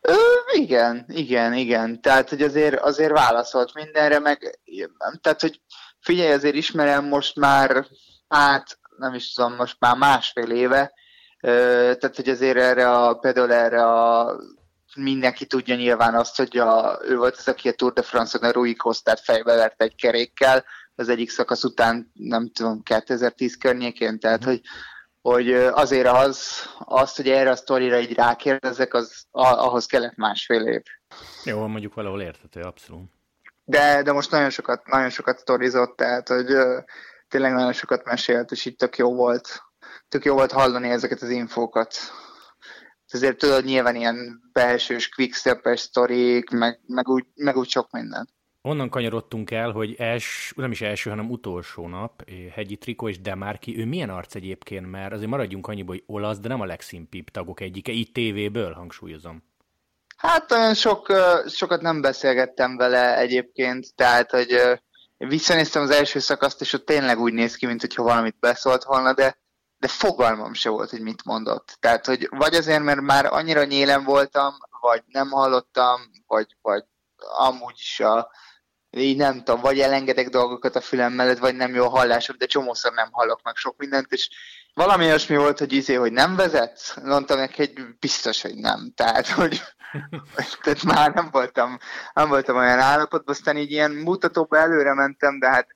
Ö, 0.00 0.14
igen, 0.52 1.04
igen, 1.08 1.52
igen. 1.54 2.00
Tehát, 2.00 2.28
hogy 2.28 2.42
azért, 2.42 2.80
azért 2.80 3.12
válaszolt 3.12 3.74
mindenre, 3.74 4.18
meg 4.18 4.58
tehát, 5.20 5.40
hogy 5.40 5.60
figyelj, 6.00 6.32
azért 6.32 6.54
ismerem 6.54 7.04
most 7.04 7.36
már, 7.36 7.86
hát 8.28 8.78
nem 8.96 9.14
is 9.14 9.32
tudom, 9.32 9.54
most 9.54 9.76
már 9.78 9.96
másfél 9.96 10.50
éve, 10.50 10.92
tehát, 11.40 12.16
hogy 12.16 12.28
azért 12.28 12.56
erre 12.56 12.90
a, 12.90 13.14
például 13.14 13.52
erre 13.52 13.86
a 13.86 14.36
mindenki 14.94 15.46
tudja 15.46 15.74
nyilván 15.74 16.14
azt, 16.14 16.36
hogy 16.36 16.58
a, 16.58 17.00
ő 17.04 17.16
volt 17.16 17.36
az, 17.36 17.48
aki 17.48 17.68
a 17.68 17.72
Tour 17.72 17.92
de 17.92 18.02
France-on 18.02 18.48
a 18.48 18.52
Rui 18.52 18.74
Costát 18.74 19.20
fejbe 19.20 19.74
egy 19.76 19.94
kerékkel, 19.94 20.64
az 20.94 21.08
egyik 21.08 21.30
szakasz 21.30 21.64
után, 21.64 22.10
nem 22.14 22.50
tudom, 22.50 22.82
2010 22.82 23.56
környékén, 23.56 24.18
tehát 24.18 24.44
hogy, 24.44 24.60
hogy 25.22 25.52
azért 25.54 26.08
az, 26.08 26.68
az, 26.78 27.16
hogy 27.16 27.28
erre 27.28 27.50
a 27.50 27.56
sztorira 27.56 28.00
így 28.00 28.14
rákérdezek, 28.14 28.94
az 28.94 29.24
ahhoz 29.30 29.86
kellett 29.86 30.16
másfél 30.16 30.66
év. 30.66 30.82
Jó, 31.44 31.66
mondjuk 31.66 31.94
valahol 31.94 32.22
érthető, 32.22 32.60
abszolút. 32.60 33.10
De, 33.70 34.02
de 34.02 34.12
most 34.12 34.30
nagyon 34.30 34.50
sokat, 34.50 34.86
nagyon 34.86 35.10
sokat 35.10 35.38
sztorizott, 35.38 35.96
tehát 35.96 36.28
hogy 36.28 36.46
tényleg 37.28 37.52
nagyon 37.52 37.72
sokat 37.72 38.04
mesélt, 38.04 38.50
és 38.50 38.64
itt 38.64 38.78
tök 38.78 38.96
jó 38.96 39.14
volt. 39.14 39.62
Tök 40.08 40.24
jó 40.24 40.34
volt 40.34 40.52
hallani 40.52 40.88
ezeket 40.88 41.22
az 41.22 41.30
infókat. 41.30 41.96
Ezért 43.08 43.38
tudod, 43.38 43.64
nyilván 43.64 43.96
ilyen 43.96 44.40
belsős, 44.52 45.08
quickstep-es 45.08 45.80
sztorik, 45.80 46.50
meg, 46.50 46.80
meg, 46.86 47.08
úgy, 47.08 47.24
meg 47.34 47.56
úgy 47.56 47.68
sok 47.68 47.90
minden. 47.90 48.28
Onnan 48.62 48.90
kanyarodtunk 48.90 49.50
el, 49.50 49.70
hogy 49.70 49.94
els, 49.98 50.52
nem 50.56 50.70
is 50.70 50.80
első, 50.80 51.10
hanem 51.10 51.30
utolsó 51.30 51.88
nap, 51.88 52.22
eh, 52.26 52.36
Hegyi 52.52 52.76
Trikó 52.76 53.08
és 53.08 53.20
Demárki, 53.20 53.78
ő 53.78 53.84
milyen 53.84 54.10
arc 54.10 54.34
egyébként, 54.34 54.90
mert 54.90 55.12
azért 55.12 55.30
maradjunk 55.30 55.66
annyiból, 55.66 55.94
hogy 55.94 56.04
olasz, 56.06 56.38
de 56.38 56.48
nem 56.48 56.60
a 56.60 56.64
legszimpibb 56.64 57.28
tagok 57.28 57.60
egyike, 57.60 57.92
így 57.92 58.12
tévéből 58.12 58.72
hangsúlyozom. 58.72 59.42
Hát 60.20 60.52
olyan 60.52 60.74
sok, 60.74 61.12
sokat 61.46 61.80
nem 61.80 62.00
beszélgettem 62.00 62.76
vele 62.76 63.16
egyébként, 63.16 63.94
tehát, 63.94 64.30
hogy 64.30 64.80
visszanéztem 65.16 65.82
az 65.82 65.90
első 65.90 66.18
szakaszt, 66.18 66.60
és 66.60 66.72
ott 66.72 66.84
tényleg 66.86 67.18
úgy 67.18 67.32
néz 67.32 67.54
ki, 67.54 67.66
mint 67.66 67.80
hogyha 67.80 68.02
valamit 68.02 68.36
beszólt 68.40 68.84
volna, 68.84 69.14
de, 69.14 69.38
de 69.78 69.88
fogalmam 69.88 70.52
se 70.52 70.68
volt, 70.68 70.90
hogy 70.90 71.00
mit 71.00 71.24
mondott. 71.24 71.76
Tehát, 71.78 72.06
hogy 72.06 72.28
vagy 72.30 72.54
azért, 72.54 72.82
mert 72.82 73.00
már 73.00 73.26
annyira 73.32 73.64
nyélen 73.64 74.04
voltam, 74.04 74.54
vagy 74.80 75.02
nem 75.06 75.30
hallottam, 75.30 76.00
vagy, 76.26 76.56
vagy 76.62 76.84
amúgy 77.38 77.76
is 77.76 78.00
a, 78.00 78.30
így 78.90 79.16
nem 79.16 79.36
tudom, 79.36 79.60
vagy 79.60 79.80
elengedek 79.80 80.28
dolgokat 80.28 80.76
a 80.76 80.80
fülem 80.80 81.12
mellett, 81.12 81.38
vagy 81.38 81.56
nem 81.56 81.74
jó 81.74 81.88
hallások, 81.88 82.36
de 82.36 82.46
csomószor 82.46 82.92
nem 82.92 83.08
hallok 83.12 83.42
meg 83.42 83.56
sok 83.56 83.76
mindent, 83.76 84.12
és 84.12 84.28
valami 84.74 85.04
olyasmi 85.04 85.36
volt, 85.36 85.58
hogy 85.58 85.72
izé, 85.72 85.94
hogy 85.94 86.12
nem 86.12 86.36
vezetsz? 86.36 86.96
Mondtam 87.02 87.38
neki, 87.38 87.56
hogy 87.56 87.98
biztos, 87.98 88.42
hogy 88.42 88.54
nem. 88.54 88.92
Tehát, 88.94 89.28
hogy 89.28 89.62
tehát 90.62 90.82
már 90.82 91.12
nem 91.12 91.28
voltam, 91.30 91.78
nem 92.14 92.28
voltam 92.28 92.56
olyan 92.56 92.78
állapotban, 92.78 93.34
aztán 93.34 93.56
így 93.56 93.70
ilyen 93.70 93.90
mutatóba 93.90 94.56
előre 94.56 94.94
mentem, 94.94 95.38
de 95.38 95.48
hát 95.48 95.66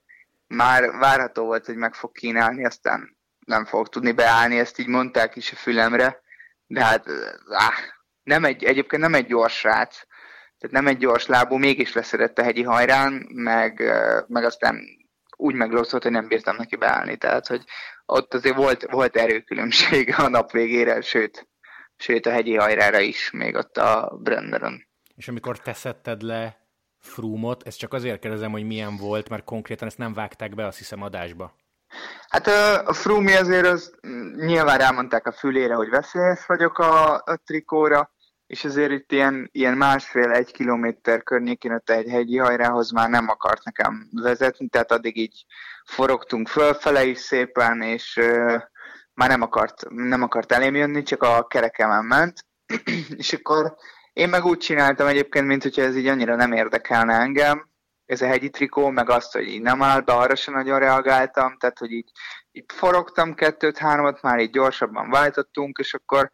már 0.46 0.90
várható 0.90 1.44
volt, 1.44 1.66
hogy 1.66 1.76
meg 1.76 1.94
fog 1.94 2.12
kínálni, 2.12 2.64
aztán 2.64 3.16
nem 3.46 3.64
fog 3.64 3.88
tudni 3.88 4.12
beállni, 4.12 4.58
ezt 4.58 4.78
így 4.78 4.86
mondták 4.86 5.36
is 5.36 5.52
a 5.52 5.56
fülemre, 5.56 6.22
de 6.66 6.84
hát 6.84 7.06
áh, 7.48 7.78
nem 8.22 8.44
egy, 8.44 8.64
egyébként 8.64 9.02
nem 9.02 9.14
egy 9.14 9.26
gyors 9.26 9.58
srác, 9.58 10.02
tehát 10.64 10.84
nem 10.84 10.94
egy 10.94 11.00
gyors 11.00 11.26
lábú, 11.26 11.56
mégis 11.56 11.92
leszedett 11.92 12.38
a 12.38 12.42
hegyi 12.42 12.62
hajrán, 12.62 13.26
meg, 13.28 13.82
meg 14.28 14.44
aztán 14.44 14.80
úgy 15.36 15.54
megrosszott, 15.54 16.02
hogy 16.02 16.12
nem 16.12 16.28
bírtam 16.28 16.56
neki 16.56 16.76
beállni, 16.76 17.16
tehát 17.16 17.46
hogy 17.46 17.64
ott 18.06 18.34
azért 18.34 18.56
volt, 18.56 18.90
volt 18.90 19.16
erőkülönbség 19.16 20.14
a 20.16 20.28
nap 20.28 20.50
végére, 20.50 21.00
sőt, 21.00 21.48
sőt 21.96 22.26
a 22.26 22.30
hegyi 22.30 22.56
hajrára 22.56 22.98
is, 22.98 23.30
még 23.30 23.54
ott 23.54 23.76
a 23.76 24.18
Brenneron. 24.22 24.86
És 25.16 25.28
amikor 25.28 25.58
te 25.58 25.72
szedted 25.72 26.22
le 26.22 26.56
Frumot, 27.00 27.66
ezt 27.66 27.78
csak 27.78 27.92
azért 27.92 28.20
kérdezem, 28.20 28.50
hogy 28.50 28.66
milyen 28.66 28.96
volt, 28.96 29.28
mert 29.28 29.44
konkrétan 29.44 29.88
ezt 29.88 29.98
nem 29.98 30.14
vágták 30.14 30.54
be, 30.54 30.66
azt 30.66 30.78
hiszem, 30.78 31.02
adásba. 31.02 31.54
Hát 32.28 32.46
a 32.86 32.92
Frumi 32.92 33.34
azért 33.34 33.66
az 33.66 33.94
nyilván 34.36 34.78
rámondták 34.78 35.26
a 35.26 35.32
fülére, 35.32 35.74
hogy 35.74 35.88
veszélyes 35.88 36.46
vagyok 36.46 36.78
a, 36.78 37.14
a 37.14 37.40
trikóra, 37.44 38.12
és 38.46 38.64
azért 38.64 38.90
itt 38.90 39.12
ilyen, 39.12 39.48
ilyen 39.52 39.76
másfél-egy 39.76 40.52
kilométer 40.52 41.22
környékén 41.22 41.72
ott 41.72 41.90
egy 41.90 42.08
hegyi 42.08 42.36
hajrához 42.36 42.90
már 42.90 43.08
nem 43.08 43.28
akart 43.28 43.64
nekem 43.64 44.08
vezetni, 44.12 44.68
tehát 44.68 44.92
addig 44.92 45.16
így 45.16 45.44
forogtunk 45.84 46.48
fölfele 46.48 47.04
is 47.04 47.18
szépen, 47.18 47.82
és 47.82 48.16
uh, 48.16 48.62
már 49.14 49.28
nem 49.28 49.42
akart, 49.42 49.90
nem 49.90 50.22
akart 50.22 50.52
elém 50.52 50.74
jönni, 50.74 51.02
csak 51.02 51.22
a 51.22 51.46
kerekemen 51.46 52.04
ment, 52.04 52.46
és 53.16 53.32
akkor 53.32 53.74
én 54.12 54.28
meg 54.28 54.44
úgy 54.44 54.58
csináltam 54.58 55.06
egyébként, 55.06 55.46
mint 55.46 55.62
hogyha 55.62 55.82
ez 55.82 55.96
így 55.96 56.06
annyira 56.06 56.36
nem 56.36 56.52
érdekelne 56.52 57.14
engem, 57.14 57.72
ez 58.06 58.22
a 58.22 58.26
hegyi 58.26 58.50
trikó, 58.50 58.90
meg 58.90 59.10
azt, 59.10 59.32
hogy 59.32 59.46
így 59.46 59.62
nem 59.62 59.82
áll 59.82 60.00
be, 60.00 60.12
arra 60.12 60.34
sem 60.34 60.54
nagyon 60.54 60.78
reagáltam, 60.78 61.56
tehát 61.58 61.78
hogy 61.78 61.90
így, 61.90 62.10
így 62.52 62.64
forogtam 62.74 63.34
kettőt-hármat, 63.34 64.22
már 64.22 64.38
így 64.38 64.50
gyorsabban 64.50 65.10
váltottunk, 65.10 65.78
és 65.78 65.94
akkor 65.94 66.30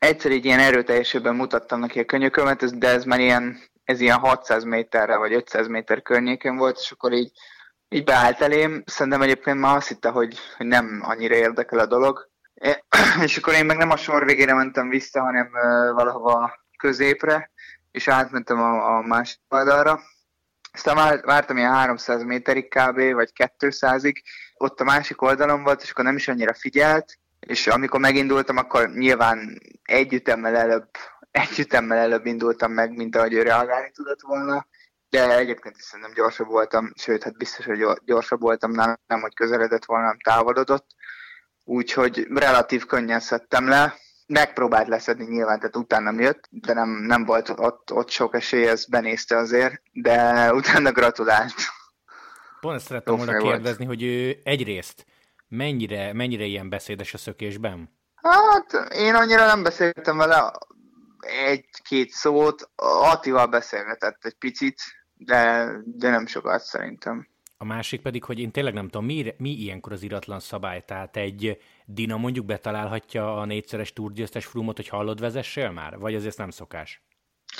egyszer 0.00 0.30
egy 0.30 0.44
ilyen 0.44 0.58
erőteljesebben 0.58 1.34
mutattam 1.34 1.80
neki 1.80 1.98
a 1.98 2.04
könyökömet, 2.04 2.78
de 2.78 2.88
ez 2.88 3.04
már 3.04 3.20
ilyen, 3.20 3.60
ez 3.84 4.00
ilyen 4.00 4.18
600 4.18 4.64
méterre 4.64 5.16
vagy 5.16 5.32
500 5.32 5.66
méter 5.66 6.02
környéken 6.02 6.56
volt, 6.56 6.78
és 6.78 6.90
akkor 6.90 7.12
így, 7.12 7.32
így 7.88 8.04
beállt 8.04 8.40
elém. 8.40 8.82
Szerintem 8.86 9.22
egyébként 9.22 9.58
már 9.58 9.76
azt 9.76 9.88
hitte, 9.88 10.08
hogy, 10.08 10.38
hogy 10.56 10.66
nem 10.66 11.00
annyira 11.02 11.34
érdekel 11.34 11.78
a 11.78 11.86
dolog. 11.86 12.28
És 13.24 13.36
akkor 13.36 13.54
én 13.54 13.64
meg 13.64 13.76
nem 13.76 13.90
a 13.90 13.96
sor 13.96 14.24
végére 14.24 14.54
mentem 14.54 14.88
vissza, 14.88 15.20
hanem 15.20 15.50
valahova 15.94 16.64
középre, 16.76 17.50
és 17.90 18.08
átmentem 18.08 18.58
a, 18.58 18.96
a 18.96 19.02
másik 19.02 19.40
oldalra. 19.48 20.00
Aztán 20.72 21.20
vártam 21.24 21.56
ilyen 21.56 21.72
300 21.72 22.22
méterig 22.22 22.68
kb. 22.68 23.12
vagy 23.12 23.30
200-ig, 23.58 24.14
ott 24.54 24.80
a 24.80 24.84
másik 24.84 25.22
oldalon 25.22 25.62
volt, 25.62 25.82
és 25.82 25.90
akkor 25.90 26.04
nem 26.04 26.16
is 26.16 26.28
annyira 26.28 26.54
figyelt, 26.54 27.18
és 27.40 27.66
amikor 27.66 28.00
megindultam, 28.00 28.56
akkor 28.56 28.90
nyilván 28.90 29.60
egy 29.82 30.12
ütemmel 30.12 30.56
előbb, 30.56 30.88
egy 31.30 31.58
ütemmel 31.58 31.98
előbb 31.98 32.26
indultam 32.26 32.72
meg, 32.72 32.96
mint 32.96 33.16
ahogy 33.16 33.32
ő 33.32 33.42
reagálni 33.42 33.90
tudott 33.90 34.20
volna, 34.20 34.66
de 35.10 35.36
egyébként 35.36 35.76
is 35.76 35.84
szerintem 35.84 36.14
gyorsabb 36.14 36.48
voltam, 36.48 36.92
sőt, 36.96 37.22
hát 37.22 37.36
biztos, 37.36 37.64
hogy 37.64 37.86
gyorsabb 38.04 38.40
voltam, 38.40 38.70
nem, 38.70 38.98
nem 39.06 39.20
hogy 39.20 39.34
közeledett 39.34 39.84
volna, 39.84 40.06
nem 40.06 40.18
távolodott, 40.18 40.86
úgyhogy 41.64 42.26
relatív 42.34 42.86
könnyen 42.86 43.20
szedtem 43.20 43.68
le, 43.68 43.94
megpróbált 44.26 44.88
leszedni 44.88 45.24
nyilván, 45.24 45.58
tehát 45.58 45.76
utána 45.76 46.22
jött, 46.22 46.48
de 46.50 46.72
nem, 46.72 46.88
nem 46.88 47.24
volt 47.24 47.48
ott, 47.56 47.92
ott 47.92 48.10
sok 48.10 48.34
esély, 48.34 48.66
ez 48.66 48.86
benézte 48.86 49.36
azért, 49.36 49.82
de 49.92 50.16
utána 50.54 50.92
gratulált. 50.92 51.54
Pont 52.60 52.76
ezt 52.76 52.86
szerettem 52.86 53.16
volna 53.16 53.36
kérdezni, 53.36 53.84
volt. 53.84 53.96
hogy 53.96 54.06
ő 54.06 54.38
egyrészt 54.42 55.04
mennyire, 55.50 56.12
mennyire 56.12 56.44
ilyen 56.44 56.68
beszédes 56.68 57.14
a 57.14 57.18
szökésben? 57.18 57.98
Hát 58.14 58.92
én 58.92 59.14
annyira 59.14 59.46
nem 59.46 59.62
beszéltem 59.62 60.16
vele 60.16 60.52
egy-két 61.20 62.10
szót, 62.10 62.70
Attival 62.76 63.46
beszélgetett 63.46 64.24
egy 64.24 64.34
picit, 64.34 64.80
de, 65.14 65.70
de 65.84 66.10
nem 66.10 66.26
sokat 66.26 66.60
szerintem. 66.60 67.28
A 67.56 67.64
másik 67.64 68.02
pedig, 68.02 68.24
hogy 68.24 68.38
én 68.38 68.50
tényleg 68.50 68.74
nem 68.74 68.84
tudom, 68.84 69.04
mi, 69.04 69.34
mi 69.38 69.50
ilyenkor 69.50 69.92
az 69.92 70.02
iratlan 70.02 70.40
szabály? 70.40 70.82
Tehát 70.86 71.16
egy 71.16 71.60
Dina 71.84 72.16
mondjuk 72.16 72.46
betalálhatja 72.46 73.36
a 73.36 73.44
négyszeres 73.44 73.92
túrgyőztes 73.92 74.46
frumot, 74.46 74.76
hogy 74.76 74.88
hallod 74.88 75.20
vezessél 75.20 75.70
már? 75.70 75.98
Vagy 75.98 76.14
ez 76.14 76.36
nem 76.36 76.50
szokás? 76.50 77.02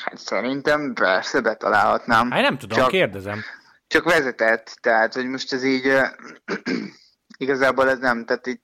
Hát 0.05 0.19
szerintem 0.19 0.93
persze 0.95 1.41
betalálhatnám. 1.41 2.31
Hát 2.31 2.43
nem 2.43 2.59
tudom, 2.59 2.79
csak, 2.79 2.89
kérdezem. 2.89 3.41
Csak 3.87 4.05
vezetett, 4.05 4.79
tehát 4.81 5.15
hogy 5.15 5.27
most 5.27 5.53
ez 5.53 5.65
így 5.65 5.93
igazából 7.41 7.89
ez 7.89 7.99
nem, 7.99 8.25
tehát 8.25 8.47
így, 8.47 8.61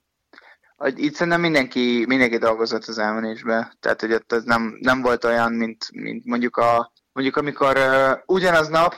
hogy 0.75 0.99
itt 0.99 1.13
szerintem 1.13 1.41
mindenki, 1.41 2.05
mindenki 2.07 2.37
dolgozott 2.37 2.85
az 2.85 2.97
elmenésbe, 2.97 3.75
tehát 3.79 4.01
hogy 4.01 4.13
ott 4.13 4.31
ez 4.31 4.43
nem, 4.43 4.77
nem 4.79 5.01
volt 5.01 5.23
olyan, 5.23 5.53
mint, 5.53 5.91
mint 5.91 6.25
mondjuk 6.25 6.57
a 6.57 6.91
mondjuk 7.11 7.37
amikor 7.37 7.77
uh, 7.77 8.11
ugyanaz 8.25 8.67
nap 8.67 8.93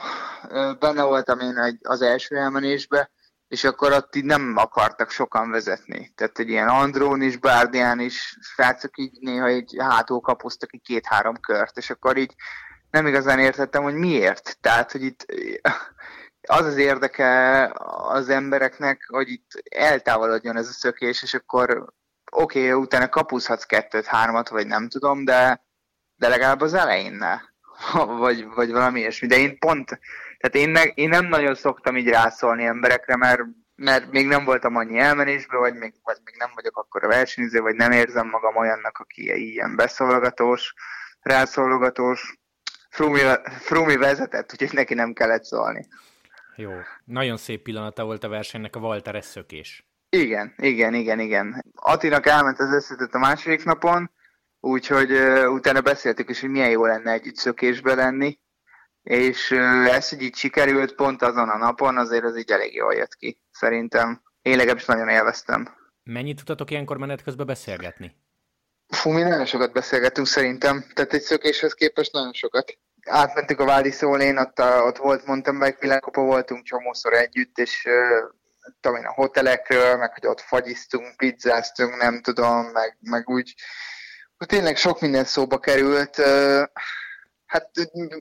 uh, 0.48 0.78
benne 0.78 1.02
voltam 1.02 1.40
én 1.40 1.56
egy, 1.56 1.78
az 1.82 2.02
első 2.02 2.36
elmenésbe, 2.36 3.10
és 3.48 3.64
akkor 3.64 3.92
ott 3.92 4.16
így 4.16 4.24
nem 4.24 4.54
akartak 4.56 5.10
sokan 5.10 5.50
vezetni. 5.50 6.12
Tehát 6.14 6.38
egy 6.38 6.48
ilyen 6.48 6.68
Andrón 6.68 7.22
is, 7.22 7.36
Bárdián 7.36 8.00
is, 8.00 8.38
srácok 8.40 8.98
így 8.98 9.18
néha 9.20 9.50
így 9.50 9.76
hátul 9.78 10.20
kapoztak 10.20 10.74
egy 10.74 10.82
két-három 10.84 11.40
kört, 11.40 11.76
és 11.76 11.90
akkor 11.90 12.16
így 12.16 12.34
nem 12.90 13.06
igazán 13.06 13.38
értettem, 13.38 13.82
hogy 13.82 13.94
miért. 13.94 14.58
Tehát, 14.60 14.92
hogy 14.92 15.02
itt 15.02 15.26
az 16.48 16.66
az 16.66 16.76
érdeke 16.76 17.72
az 18.08 18.28
embereknek, 18.28 19.06
hogy 19.08 19.28
itt 19.28 19.50
eltávolodjon 19.70 20.56
ez 20.56 20.68
a 20.68 20.72
szökés, 20.72 21.22
és 21.22 21.34
akkor 21.34 21.92
oké, 22.30 22.68
okay, 22.68 22.82
utána 22.82 23.08
kapuzhatsz 23.08 23.64
kettőt, 23.64 24.06
hármat, 24.06 24.48
vagy 24.48 24.66
nem 24.66 24.88
tudom, 24.88 25.24
de, 25.24 25.64
de 26.14 26.28
legalább 26.28 26.60
az 26.60 26.74
elején 26.74 27.12
ne. 27.12 27.38
vagy, 28.24 28.46
vagy 28.46 28.70
valami 28.70 29.00
ilyesmi. 29.00 29.26
De 29.26 29.36
én 29.36 29.58
pont, 29.58 29.86
tehát 30.38 30.66
én, 30.66 30.68
ne, 30.68 30.82
én 30.82 31.08
nem 31.08 31.26
nagyon 31.26 31.54
szoktam 31.54 31.96
így 31.96 32.08
rászólni 32.08 32.64
emberekre, 32.64 33.16
mert, 33.16 33.40
mert 33.74 34.10
még 34.10 34.26
nem 34.26 34.44
voltam 34.44 34.76
annyi 34.76 34.98
elmenésben, 34.98 35.60
vagy 35.60 35.74
még, 35.74 35.94
vagy 36.02 36.18
még 36.24 36.34
nem 36.38 36.50
vagyok 36.54 36.76
akkor 36.76 37.04
a 37.04 37.08
versenyző, 37.08 37.60
vagy 37.60 37.74
nem 37.74 37.92
érzem 37.92 38.28
magam 38.28 38.56
olyannak, 38.56 38.98
aki 38.98 39.50
ilyen 39.52 39.76
beszólogatós, 39.76 40.74
rászólogatós. 41.20 42.38
Frumi, 42.90 43.20
Frumi 43.58 43.96
vezetett, 43.96 44.52
úgyhogy 44.52 44.72
neki 44.72 44.94
nem 44.94 45.12
kellett 45.12 45.44
szólni. 45.44 45.86
Jó. 46.60 46.70
Nagyon 47.04 47.36
szép 47.36 47.62
pillanata 47.62 48.04
volt 48.04 48.24
a 48.24 48.28
versenynek 48.28 48.76
a 48.76 48.80
Walter 48.80 49.24
szökés. 49.24 49.84
Igen, 50.08 50.54
igen, 50.56 50.94
igen, 50.94 51.20
igen. 51.20 51.64
Attinak 51.74 52.26
elment 52.26 52.58
az 52.58 52.72
összetett 52.72 53.14
a 53.14 53.18
második 53.18 53.64
napon, 53.64 54.10
úgyhogy 54.60 55.12
uh, 55.12 55.52
utána 55.52 55.80
beszéltük 55.80 56.30
is, 56.30 56.40
hogy 56.40 56.50
milyen 56.50 56.70
jó 56.70 56.84
lenne 56.86 57.12
együtt 57.12 57.36
szökésbe 57.36 57.94
lenni, 57.94 58.38
és 59.02 59.50
uh, 59.50 59.94
ez, 59.94 60.08
hogy 60.08 60.22
így 60.22 60.34
sikerült 60.34 60.94
pont 60.94 61.22
azon 61.22 61.48
a 61.48 61.56
napon, 61.56 61.96
azért 61.96 62.24
az 62.24 62.38
így 62.38 62.50
elég 62.50 62.74
jól 62.74 62.94
jött 62.94 63.14
ki, 63.14 63.42
szerintem. 63.50 64.22
Én 64.42 64.56
legalábbis 64.56 64.84
nagyon 64.84 65.08
élveztem. 65.08 65.68
Mennyit 66.02 66.36
tudtatok 66.36 66.70
ilyenkor 66.70 66.96
menet 66.96 67.22
közben 67.22 67.46
beszélgetni? 67.46 68.16
Fú, 68.88 69.10
mi 69.10 69.22
nagyon 69.22 69.46
sokat 69.46 69.72
beszélgettünk 69.72 70.26
szerintem, 70.26 70.84
tehát 70.94 71.12
egy 71.12 71.22
szökéshez 71.22 71.74
képest 71.74 72.12
nagyon 72.12 72.32
sokat. 72.32 72.78
Átmentünk 73.10 73.60
a 73.60 73.64
Vádi 73.64 73.90
Szólén, 73.90 74.38
ott, 74.38 74.58
a, 74.58 74.82
ott 74.82 74.96
volt 74.96 75.26
mountain 75.26 75.58
bike 75.58 75.76
világkopa, 75.80 76.20
voltunk 76.20 76.64
csomószor 76.64 77.12
együtt, 77.12 77.58
és 77.58 77.88
tudom 78.80 78.98
én, 78.98 79.04
a 79.04 79.12
hotelekről, 79.12 79.96
meg 79.96 80.12
hogy 80.12 80.26
ott 80.26 80.40
fagyiztunk, 80.40 81.16
pizzáztunk, 81.16 81.96
nem 81.96 82.20
tudom, 82.20 82.66
meg, 82.66 82.96
meg 83.00 83.28
úgy, 83.28 83.54
tényleg 84.46 84.76
sok 84.76 85.00
minden 85.00 85.24
szóba 85.24 85.58
került. 85.58 86.16
Hát 87.50 87.70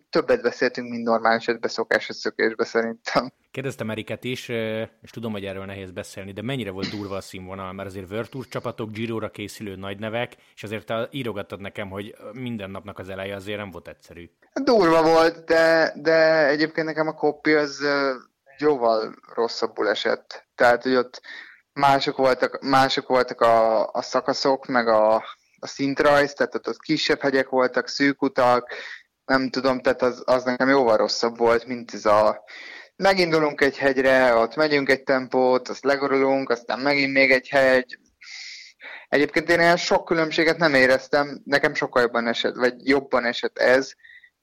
többet 0.09 0.41
beszéltünk, 0.41 0.89
mint 0.89 1.03
normális 1.03 1.41
esetben 1.41 1.69
szokásos 1.69 2.15
szökésbe 2.15 2.65
szerintem. 2.65 3.31
Kérdeztem 3.51 3.89
Eriket 3.89 4.23
is, 4.23 4.47
és 5.01 5.09
tudom, 5.11 5.31
hogy 5.31 5.45
erről 5.45 5.65
nehéz 5.65 5.91
beszélni, 5.91 6.31
de 6.31 6.41
mennyire 6.41 6.71
volt 6.71 6.89
durva 6.89 7.15
a 7.15 7.21
színvonal, 7.21 7.73
mert 7.73 7.89
azért 7.89 8.29
Tour 8.29 8.47
csapatok, 8.47 8.91
Giro-ra 8.91 9.29
készülő 9.29 9.75
nagy 9.75 9.99
nevek, 9.99 10.35
és 10.55 10.63
azért 10.63 10.85
te 10.85 11.07
írogattad 11.11 11.59
nekem, 11.59 11.89
hogy 11.89 12.15
minden 12.33 12.69
napnak 12.71 12.99
az 12.99 13.09
eleje 13.09 13.35
azért 13.35 13.57
nem 13.57 13.71
volt 13.71 13.87
egyszerű. 13.87 14.29
Durva 14.53 15.03
volt, 15.03 15.45
de, 15.45 15.93
de 15.95 16.47
egyébként 16.47 16.87
nekem 16.87 17.07
a 17.07 17.13
kopi 17.13 17.53
az 17.53 17.85
jóval 18.57 19.15
rosszabbul 19.33 19.89
esett. 19.89 20.47
Tehát, 20.55 20.83
hogy 20.83 20.95
ott 20.95 21.21
mások 21.73 22.17
voltak, 22.17 22.61
mások 22.61 23.07
voltak 23.07 23.41
a, 23.41 23.87
a 23.91 24.01
szakaszok, 24.01 24.65
meg 24.65 24.87
a, 24.87 25.15
a 25.59 25.67
szintrajz, 25.67 26.33
tehát 26.33 26.55
ott, 26.55 26.67
ott 26.67 26.81
kisebb 26.81 27.19
hegyek 27.19 27.49
voltak, 27.49 27.87
szűk 27.87 28.21
utak, 28.21 28.73
nem 29.29 29.49
tudom, 29.49 29.79
tehát 29.79 30.01
az, 30.01 30.23
az 30.25 30.43
nekem 30.43 30.69
jóval 30.69 30.97
rosszabb 30.97 31.37
volt, 31.37 31.65
mint 31.65 31.93
ez 31.93 32.05
a 32.05 32.43
megindulunk 32.95 33.61
egy 33.61 33.77
hegyre, 33.77 34.33
ott 34.35 34.55
megyünk 34.55 34.89
egy 34.89 35.03
tempót, 35.03 35.67
azt 35.67 35.83
legorulunk, 35.83 36.49
aztán 36.49 36.79
megint 36.79 37.13
még 37.13 37.31
egy 37.31 37.49
hegy. 37.49 37.99
Egyébként 39.09 39.49
én 39.49 39.59
ilyen 39.59 39.77
sok 39.77 40.05
különbséget 40.05 40.57
nem 40.57 40.73
éreztem, 40.73 41.41
nekem 41.45 41.73
sokkal 41.73 42.01
jobban 42.01 42.27
esett, 42.27 42.55
vagy 42.55 42.87
jobban 42.87 43.25
esett 43.25 43.57
ez, 43.57 43.93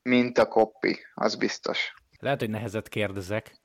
mint 0.02 0.38
a 0.38 0.48
koppi, 0.48 0.98
az 1.14 1.34
biztos. 1.34 1.94
Lehet, 2.18 2.40
hogy 2.40 2.50
nehezet 2.50 2.88
kérdezek, 2.88 3.56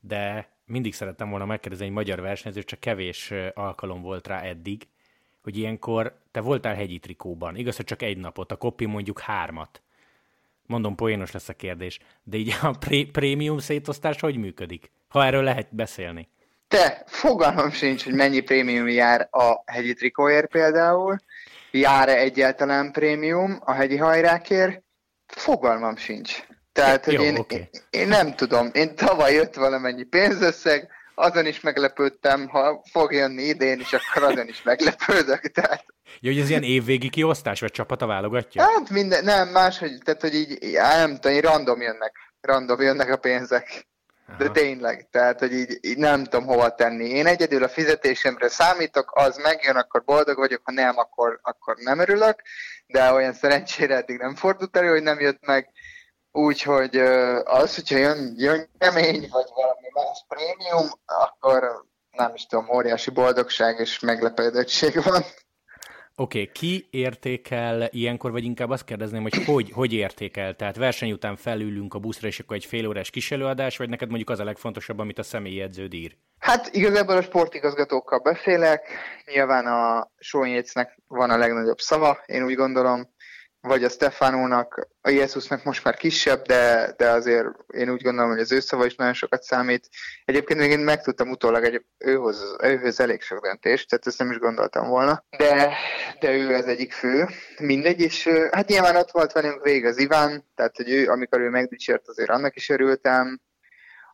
de 0.00 0.48
mindig 0.64 0.94
szerettem 0.94 1.30
volna 1.30 1.44
megkérdezni 1.44 1.86
egy 1.86 1.92
magyar 1.92 2.20
versenyző, 2.20 2.62
csak 2.62 2.80
kevés 2.80 3.32
alkalom 3.54 4.02
volt 4.02 4.26
rá 4.26 4.40
eddig, 4.40 4.88
hogy 5.42 5.56
ilyenkor 5.56 6.18
te 6.30 6.40
voltál 6.40 6.74
hegyi 6.74 6.98
trikóban, 6.98 7.56
igaz, 7.56 7.76
hogy 7.76 7.84
csak 7.84 8.02
egy 8.02 8.18
napot, 8.18 8.52
a 8.52 8.56
koppi 8.56 8.86
mondjuk 8.86 9.20
hármat. 9.20 9.82
Mondom, 10.70 10.94
poénos 10.94 11.32
lesz 11.32 11.48
a 11.48 11.52
kérdés, 11.52 11.98
de 12.22 12.36
így 12.36 12.56
a 12.62 12.70
pré- 12.70 13.10
prémium 13.10 13.58
szétosztás 13.58 14.20
hogy 14.20 14.36
működik? 14.36 14.90
Ha 15.08 15.24
erről 15.24 15.42
lehet 15.42 15.74
beszélni. 15.74 16.28
Te, 16.68 17.02
fogalmam 17.06 17.70
sincs, 17.70 18.04
hogy 18.04 18.14
mennyi 18.14 18.40
prémium 18.40 18.88
jár 18.88 19.28
a 19.30 19.62
hegyi 19.66 19.92
trikóért 19.92 20.50
például. 20.50 21.16
Jár-e 21.70 22.16
egyáltalán 22.16 22.92
prémium 22.92 23.60
a 23.64 23.72
hegyi 23.72 23.96
hajrákért? 23.96 24.82
Fogalmam 25.26 25.96
sincs. 25.96 26.46
Tehát, 26.72 27.04
hogy 27.04 27.14
Jó, 27.14 27.22
én, 27.22 27.36
okay. 27.36 27.58
én, 27.58 27.68
én 27.90 28.08
nem 28.08 28.34
tudom. 28.34 28.70
Én 28.72 28.94
tavaly 28.94 29.32
jött 29.32 29.54
valamennyi 29.54 30.04
pénzösszeg, 30.04 30.88
azon 31.14 31.46
is 31.46 31.60
meglepődtem, 31.60 32.48
ha 32.48 32.82
fog 32.90 33.12
jönni 33.12 33.42
idén 33.42 33.80
is, 33.80 33.92
akkor 33.92 34.22
azon 34.22 34.48
is 34.48 34.62
meglepődök. 34.62 35.40
Tehát... 35.40 35.84
Jó, 36.20 36.32
hogy 36.32 36.40
ez 36.40 36.50
ilyen 36.50 36.62
évvégi 36.62 37.08
kiosztás, 37.08 37.60
vagy 37.60 37.70
csapata 37.70 38.06
válogatja? 38.06 38.62
Hát 38.62 38.90
minden, 38.90 39.24
nem, 39.24 39.48
máshogy, 39.48 39.98
tehát 40.04 40.20
hogy 40.20 40.34
így, 40.34 40.72
nem 40.72 41.16
tudom, 41.18 41.40
random 41.40 41.80
jönnek, 41.80 42.12
random 42.40 42.80
jönnek 42.80 43.10
a 43.12 43.16
pénzek. 43.16 43.88
De 44.38 44.44
Aha. 44.44 44.52
tényleg, 44.52 45.08
tehát, 45.10 45.38
hogy 45.38 45.52
így, 45.52 45.78
így 45.80 45.96
nem 45.96 46.24
tudom 46.24 46.46
hova 46.46 46.74
tenni. 46.74 47.08
Én 47.08 47.26
egyedül 47.26 47.62
a 47.62 47.68
fizetésemre 47.68 48.48
számítok, 48.48 49.10
az 49.14 49.36
megjön, 49.36 49.76
akkor 49.76 50.04
boldog 50.04 50.36
vagyok, 50.36 50.60
ha 50.64 50.72
nem, 50.72 50.98
akkor, 50.98 51.38
akkor 51.42 51.76
nem 51.76 51.98
örülök, 51.98 52.42
de 52.86 53.12
olyan 53.12 53.32
szerencsére 53.32 53.96
eddig 53.96 54.16
nem 54.16 54.34
fordult 54.34 54.76
elő, 54.76 54.88
hogy 54.88 55.02
nem 55.02 55.20
jött 55.20 55.46
meg. 55.46 55.70
Úgyhogy 56.32 56.96
az, 57.44 57.74
hogyha 57.74 57.96
jön, 57.96 58.34
jön 58.36 58.68
kemény, 58.78 59.28
vagy 59.30 59.48
valami 59.54 59.88
más 59.92 60.24
prémium, 60.28 60.88
akkor 61.04 61.84
nem 62.10 62.34
is 62.34 62.46
tudom, 62.46 62.70
óriási 62.74 63.10
boldogság 63.10 63.78
és 63.78 63.98
meglepődöttség 63.98 65.02
van. 65.02 65.22
Oké, 66.16 66.40
okay, 66.40 66.52
ki 66.52 66.86
értékel 66.90 67.88
ilyenkor, 67.90 68.30
vagy 68.30 68.44
inkább 68.44 68.70
azt 68.70 68.84
kérdezném, 68.84 69.22
hogy 69.22 69.44
hogy, 69.44 69.70
hogy 69.72 69.92
értékel? 69.92 70.56
Tehát 70.56 70.76
verseny 70.76 71.12
után 71.12 71.36
felülünk 71.36 71.94
a 71.94 71.98
buszra, 71.98 72.26
és 72.26 72.38
akkor 72.38 72.56
egy 72.56 72.64
fél 72.64 72.88
órás 72.88 73.10
kiselőadás, 73.10 73.76
vagy 73.76 73.88
neked 73.88 74.08
mondjuk 74.08 74.30
az 74.30 74.38
a 74.38 74.44
legfontosabb, 74.44 74.98
amit 74.98 75.18
a 75.18 75.22
személyi 75.22 75.60
edződ 75.60 75.94
ír? 75.94 76.16
Hát 76.38 76.68
igazából 76.72 77.16
a 77.16 77.22
sportigazgatókkal 77.22 78.18
beszélek, 78.18 78.88
nyilván 79.24 79.66
a 79.66 80.10
Sónyécnek 80.18 80.98
van 81.08 81.30
a 81.30 81.36
legnagyobb 81.36 81.78
szava, 81.78 82.18
én 82.26 82.44
úgy 82.44 82.54
gondolom, 82.54 83.08
vagy 83.60 83.84
a 83.84 83.88
Stefánónak, 83.88 84.88
a 85.00 85.08
Jézusnak 85.08 85.64
most 85.64 85.84
már 85.84 85.96
kisebb, 85.96 86.42
de, 86.46 86.94
de 86.96 87.10
azért 87.10 87.46
én 87.74 87.90
úgy 87.90 88.02
gondolom, 88.02 88.30
hogy 88.30 88.40
az 88.40 88.52
ő 88.52 88.60
szava 88.60 88.86
is 88.86 88.94
nagyon 88.94 89.12
sokat 89.12 89.42
számít. 89.42 89.88
Egyébként 90.24 90.60
még 90.60 90.70
én 90.70 90.78
megtudtam 90.78 91.30
utólag, 91.30 91.62
hogy 91.62 91.84
őhoz, 91.98 92.56
őhöz 92.62 93.00
elég 93.00 93.22
sok 93.22 93.46
döntést, 93.46 93.88
tehát 93.88 94.06
ezt 94.06 94.18
nem 94.18 94.30
is 94.30 94.38
gondoltam 94.38 94.88
volna. 94.88 95.24
De, 95.36 95.76
de 96.20 96.32
ő 96.32 96.54
az 96.54 96.66
egyik 96.66 96.92
fő, 96.92 97.28
mindegy, 97.58 98.00
és 98.00 98.28
hát 98.50 98.68
nyilván 98.68 98.96
ott 98.96 99.10
volt 99.10 99.32
velünk 99.32 99.62
végig 99.62 99.84
az 99.84 99.98
Iván, 99.98 100.50
tehát 100.54 100.76
hogy 100.76 100.90
ő, 100.90 101.08
amikor 101.08 101.40
ő 101.40 101.48
megdicsért, 101.48 102.08
azért 102.08 102.30
annak 102.30 102.56
is 102.56 102.68
örültem. 102.68 103.40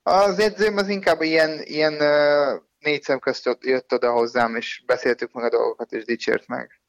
Az 0.02 0.38
edzőm 0.38 0.76
az 0.76 0.88
inkább 0.88 1.20
ilyen, 1.20 1.60
ilyen 1.62 1.94
négy 2.78 3.02
szem 3.02 3.18
közt 3.18 3.56
jött 3.60 3.92
oda 3.92 4.12
hozzám, 4.12 4.56
és 4.56 4.82
beszéltük 4.86 5.32
meg 5.32 5.44
a 5.44 5.48
dolgokat, 5.48 5.92
és 5.92 6.04
dicsért 6.04 6.46
meg. 6.46 6.80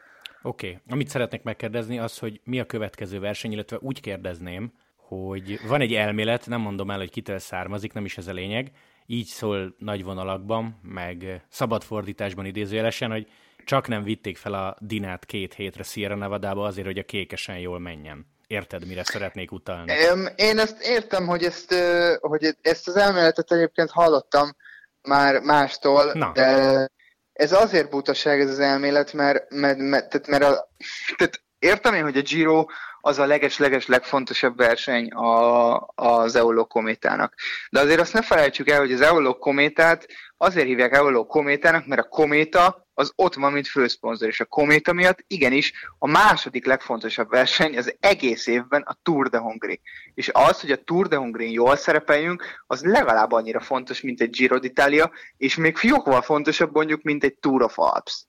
Oké, 0.47 0.67
okay. 0.67 0.81
amit 0.89 1.07
szeretnék 1.07 1.43
megkérdezni 1.43 1.99
az, 1.99 2.17
hogy 2.17 2.41
mi 2.43 2.59
a 2.59 2.65
következő 2.65 3.19
verseny, 3.19 3.51
illetve 3.51 3.77
úgy 3.81 4.01
kérdezném, 4.01 4.71
hogy 4.95 5.59
van 5.67 5.81
egy 5.81 5.93
elmélet, 5.93 6.47
nem 6.47 6.61
mondom 6.61 6.91
el, 6.91 6.97
hogy 6.97 7.09
kitől 7.09 7.39
származik, 7.39 7.93
nem 7.93 8.05
is 8.05 8.17
ez 8.17 8.27
a 8.27 8.31
lényeg, 8.33 8.71
így 9.05 9.25
szól 9.25 9.75
nagy 9.77 10.03
vonalakban, 10.03 10.79
meg 10.83 11.45
szabad 11.49 11.83
fordításban 11.83 12.45
idézőjelesen, 12.45 13.11
hogy 13.11 13.27
csak 13.65 13.87
nem 13.87 14.03
vitték 14.03 14.37
fel 14.37 14.53
a 14.53 14.75
Dinát 14.79 15.25
két 15.25 15.53
hétre 15.53 15.83
Sierra 15.83 16.15
Nevada-ba 16.15 16.65
azért, 16.65 16.87
hogy 16.87 16.97
a 16.97 17.03
kékesen 17.03 17.59
jól 17.59 17.79
menjen. 17.79 18.25
Érted, 18.47 18.87
mire 18.87 19.03
szeretnék 19.03 19.51
utalni? 19.51 19.93
Én 20.35 20.59
ezt 20.59 20.81
értem, 20.83 21.27
hogy 21.27 21.43
ezt, 21.43 21.75
hogy 22.19 22.55
ezt 22.61 22.87
az 22.87 22.95
elméletet 22.95 23.51
egyébként 23.51 23.89
hallottam 23.89 24.55
már 25.01 25.39
mástól, 25.39 26.11
Na. 26.13 26.31
de 26.33 26.89
ez 27.37 27.51
azért 27.51 27.89
butaság 27.89 28.39
ez 28.41 28.49
az 28.49 28.59
elmélet, 28.59 29.13
mert, 29.13 29.49
mert, 29.49 29.77
mert, 29.77 30.09
tehát, 30.09 30.27
mert 30.27 30.43
a, 30.43 30.69
tehát 31.15 31.41
értem 31.59 31.93
én, 31.93 32.03
hogy 32.03 32.17
a 32.17 32.21
Giro 32.21 32.65
az 33.01 33.19
a 33.19 33.25
leges-leges 33.25 33.87
legfontosabb 33.87 34.57
verseny 34.57 35.11
a, 35.11 35.77
az 35.95 36.35
Eulog 36.35 36.67
kométának. 36.67 37.33
De 37.69 37.79
azért 37.79 37.99
azt 37.99 38.13
ne 38.13 38.21
felejtsük 38.21 38.69
el, 38.69 38.79
hogy 38.79 38.91
az 38.91 39.01
Eulog 39.01 39.37
kométát 39.37 40.07
azért 40.37 40.67
hívják 40.67 40.93
Eulog 40.93 41.27
kométának, 41.27 41.85
mert 41.85 42.01
a 42.01 42.07
kométa 42.07 42.87
az 42.93 43.11
ott 43.15 43.33
van, 43.33 43.51
mint 43.51 43.67
főszponzor, 43.67 44.27
és 44.27 44.39
a 44.39 44.45
kométa 44.45 44.93
miatt 44.93 45.23
igenis 45.27 45.73
a 45.97 46.07
második 46.07 46.65
legfontosabb 46.65 47.29
verseny 47.29 47.77
az 47.77 47.95
egész 47.99 48.47
évben 48.47 48.81
a 48.81 48.97
Tour 49.03 49.29
de 49.29 49.37
Hongrie. 49.37 49.79
És 50.13 50.29
az, 50.33 50.61
hogy 50.61 50.71
a 50.71 50.83
Tour 50.83 51.07
de 51.07 51.15
Hongrie 51.15 51.49
jól 51.49 51.75
szerepeljünk, 51.75 52.43
az 52.67 52.83
legalább 52.83 53.31
annyira 53.31 53.59
fontos, 53.59 54.01
mint 54.01 54.21
egy 54.21 54.29
Giro 54.29 54.57
d'Italia, 54.61 55.09
és 55.37 55.55
még 55.55 55.77
jóval 55.81 56.21
fontosabb 56.21 56.73
mondjuk, 56.73 57.01
mint 57.01 57.23
egy 57.23 57.35
Tour 57.35 57.61
of 57.61 57.79
Alps. 57.79 58.25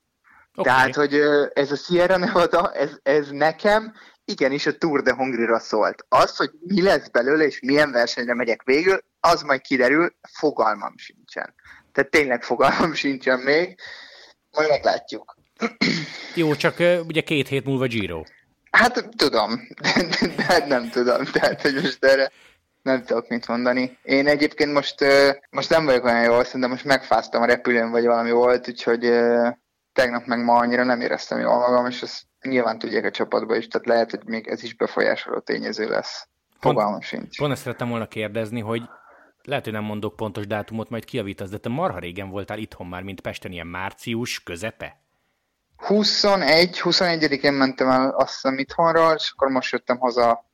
Okay. 0.55 0.73
Tehát, 0.73 0.95
hogy 0.95 1.13
ez 1.53 1.71
a 1.71 1.75
Sierra 1.75 2.17
Nevada, 2.17 2.71
ez, 2.73 2.97
ez 3.03 3.29
nekem 3.29 3.93
igenis 4.25 4.65
a 4.65 4.77
Tour 4.77 5.01
de 5.01 5.13
Hongrie-ra 5.13 5.59
szólt. 5.59 6.05
Az, 6.07 6.35
hogy 6.35 6.51
mi 6.59 6.81
lesz 6.81 7.07
belőle, 7.07 7.43
és 7.43 7.59
milyen 7.59 7.91
versenyre 7.91 8.33
megyek 8.33 8.63
végül, 8.63 8.99
az 9.19 9.41
majd 9.41 9.61
kiderül, 9.61 10.15
fogalmam 10.31 10.97
sincsen. 10.97 11.53
Tehát 11.91 12.11
tényleg 12.11 12.43
fogalmam 12.43 12.93
sincsen 13.03 13.39
még, 13.39 13.79
majd 14.51 14.69
meglátjuk. 14.69 15.35
Jó, 16.35 16.55
csak 16.55 16.75
ugye 17.07 17.21
két 17.21 17.47
hét 17.47 17.65
múlva 17.65 17.85
Giro. 17.85 18.23
Hát 18.71 19.09
tudom, 19.15 19.51
de, 19.81 20.03
de, 20.19 20.27
de 20.35 20.65
nem 20.67 20.89
tudom, 20.89 21.23
tehát 21.33 21.61
hogy 21.61 21.73
most 21.73 22.05
erre 22.05 22.31
nem 22.81 23.03
tudok 23.03 23.27
mit 23.27 23.47
mondani. 23.47 23.97
Én 24.03 24.27
egyébként 24.27 24.73
most, 24.73 24.95
most 25.49 25.69
nem 25.69 25.85
vagyok 25.85 26.03
olyan 26.03 26.23
jól, 26.23 26.43
szerintem 26.43 26.69
most 26.69 26.85
megfáztam 26.85 27.41
a 27.41 27.45
repülőn, 27.45 27.91
vagy 27.91 28.05
valami 28.05 28.31
volt, 28.31 28.67
úgyhogy 28.67 29.01
tegnap 29.93 30.25
meg 30.25 30.43
ma 30.43 30.53
annyira 30.53 30.83
nem 30.83 31.01
éreztem 31.01 31.39
jól 31.39 31.57
magam, 31.57 31.85
és 31.85 32.01
ezt 32.01 32.23
nyilván 32.41 32.79
tudják 32.79 33.05
a 33.05 33.11
csapatba 33.11 33.55
is, 33.55 33.67
tehát 33.67 33.87
lehet, 33.87 34.09
hogy 34.09 34.23
még 34.25 34.47
ez 34.47 34.63
is 34.63 34.75
befolyásoló 34.75 35.39
tényező 35.39 35.89
lesz. 35.89 36.27
Fogalmam 36.59 37.01
sincs. 37.01 37.37
Pont 37.37 37.51
ezt 37.51 37.61
szerettem 37.61 37.89
volna 37.89 38.07
kérdezni, 38.07 38.59
hogy 38.59 38.81
lehet, 39.43 39.63
hogy 39.63 39.73
nem 39.73 39.83
mondok 39.83 40.15
pontos 40.15 40.47
dátumot, 40.47 40.89
majd 40.89 41.05
kiavítasz, 41.05 41.49
de 41.49 41.57
te 41.57 41.69
marha 41.69 41.99
régen 41.99 42.29
voltál 42.29 42.57
itthon 42.57 42.87
már, 42.87 43.03
mint 43.03 43.21
Pesten, 43.21 43.51
ilyen 43.51 43.67
március 43.67 44.43
közepe? 44.43 44.99
21, 45.75 46.79
21-én 46.83 47.53
mentem 47.53 47.89
el 47.89 48.09
azt 48.09 48.33
hiszem 48.33 48.57
itthonról, 48.57 49.13
és 49.13 49.31
akkor 49.31 49.47
most 49.47 49.71
jöttem 49.71 49.97
haza, 49.97 50.45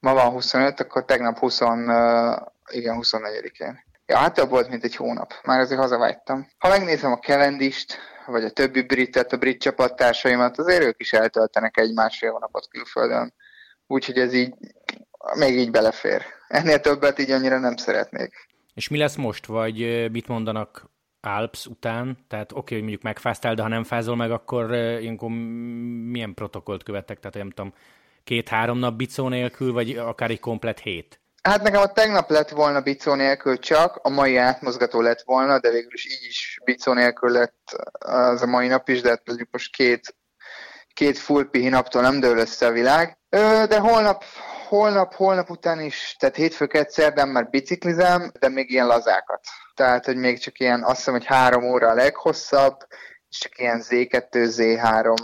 ma 0.00 0.14
van 0.14 0.30
25, 0.30 0.80
akkor 0.80 1.04
tegnap 1.04 1.38
20, 1.38 1.60
uh, 1.60 1.68
igen, 2.70 2.98
24-én. 3.00 3.84
Ja, 4.06 4.16
hát 4.16 4.34
több 4.34 4.48
volt, 4.48 4.68
mint 4.68 4.84
egy 4.84 4.96
hónap. 4.96 5.32
Már 5.44 5.60
azért 5.60 5.80
hazavágytam. 5.80 6.48
Ha 6.58 6.68
megnézem 6.68 7.12
a 7.12 7.18
Kelendist, 7.18 7.98
vagy 8.26 8.44
a 8.44 8.50
többi 8.50 8.82
britet, 8.82 9.32
a 9.32 9.36
brit 9.36 9.60
csapattársaimat, 9.60 10.58
azért 10.58 10.82
ők 10.82 11.00
is 11.00 11.12
eltöltenek 11.12 11.76
egy 11.76 11.94
másfél 11.94 12.30
hónapot 12.30 12.68
külföldön. 12.68 13.34
Úgyhogy 13.86 14.18
ez 14.18 14.32
így 14.32 14.54
még 15.34 15.58
így 15.58 15.70
belefér. 15.70 16.22
Ennél 16.48 16.80
többet 16.80 17.18
így 17.18 17.30
annyira 17.30 17.58
nem 17.58 17.76
szeretnék. 17.76 18.34
És 18.74 18.88
mi 18.88 18.98
lesz 18.98 19.14
most, 19.14 19.46
vagy 19.46 20.10
mit 20.10 20.28
mondanak 20.28 20.90
Alps 21.20 21.66
után? 21.66 22.18
Tehát 22.28 22.50
oké, 22.50 22.58
okay, 22.58 22.72
hogy 22.72 22.82
mondjuk 22.82 23.02
megfáztál, 23.02 23.54
de 23.54 23.62
ha 23.62 23.68
nem 23.68 23.84
fázol 23.84 24.16
meg, 24.16 24.30
akkor 24.30 24.74
ilyenkor 24.74 25.30
milyen 26.10 26.34
protokollt 26.34 26.82
követtek? 26.82 27.18
Tehát 27.18 27.36
nem 27.36 27.50
tudom, 27.50 27.74
két-három 28.24 28.78
nap 28.78 28.94
bicó 28.94 29.28
nélkül, 29.28 29.72
vagy 29.72 29.96
akár 29.96 30.30
egy 30.30 30.40
komplet 30.40 30.80
hét? 30.80 31.20
Hát 31.42 31.62
nekem 31.62 31.80
a 31.80 31.92
tegnap 31.92 32.30
lett 32.30 32.48
volna 32.48 32.80
bicó 32.80 33.14
nélkül 33.14 33.58
csak, 33.58 33.96
a 34.02 34.08
mai 34.08 34.36
átmozgató 34.36 35.00
lett 35.00 35.22
volna, 35.22 35.60
de 35.60 35.70
végül 35.70 35.92
is 35.92 36.06
így 36.06 36.26
is 36.28 36.60
bicó 36.64 36.92
nélkül 36.92 37.30
lett 37.30 37.76
az 37.98 38.42
a 38.42 38.46
mai 38.46 38.66
nap 38.66 38.88
is, 38.88 39.00
de 39.00 39.08
hát 39.08 39.22
most 39.50 39.76
két, 39.76 40.16
két 40.94 41.18
full 41.18 41.50
pihi 41.50 41.68
naptól 41.68 42.02
nem 42.02 42.20
dől 42.20 42.38
össze 42.38 42.66
a 42.66 42.72
világ. 42.72 43.18
De 43.68 43.78
holnap, 43.78 44.24
holnap, 44.68 45.14
holnap 45.14 45.50
után 45.50 45.80
is, 45.80 46.16
tehát 46.18 46.36
hétfőket 46.36 46.90
szerdán 46.90 47.28
már 47.28 47.50
biciklizem, 47.50 48.32
de 48.38 48.48
még 48.48 48.70
ilyen 48.70 48.86
lazákat. 48.86 49.40
Tehát, 49.74 50.04
hogy 50.04 50.16
még 50.16 50.38
csak 50.38 50.58
ilyen, 50.58 50.84
azt 50.84 50.96
hiszem, 50.96 51.14
hogy 51.14 51.24
három 51.26 51.64
óra 51.64 51.88
a 51.88 51.94
leghosszabb, 51.94 52.76
és 53.28 53.38
csak 53.38 53.58
ilyen 53.58 53.82
Z2, 53.88 54.26
Z3 54.30 55.14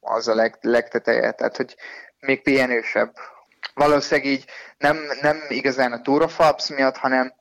az 0.00 0.28
a 0.28 0.34
leg, 0.34 0.58
legteteje. 0.60 1.32
Tehát, 1.32 1.56
hogy 1.56 1.76
még 2.18 2.42
pihenősebb. 2.42 3.12
Valószínűleg 3.74 4.30
így 4.30 4.44
nem, 4.78 4.98
nem 5.20 5.40
igazán 5.48 5.92
a 5.92 6.00
Tour 6.00 6.22
of 6.22 6.40
Alps 6.40 6.68
miatt, 6.68 6.96
hanem 6.96 7.34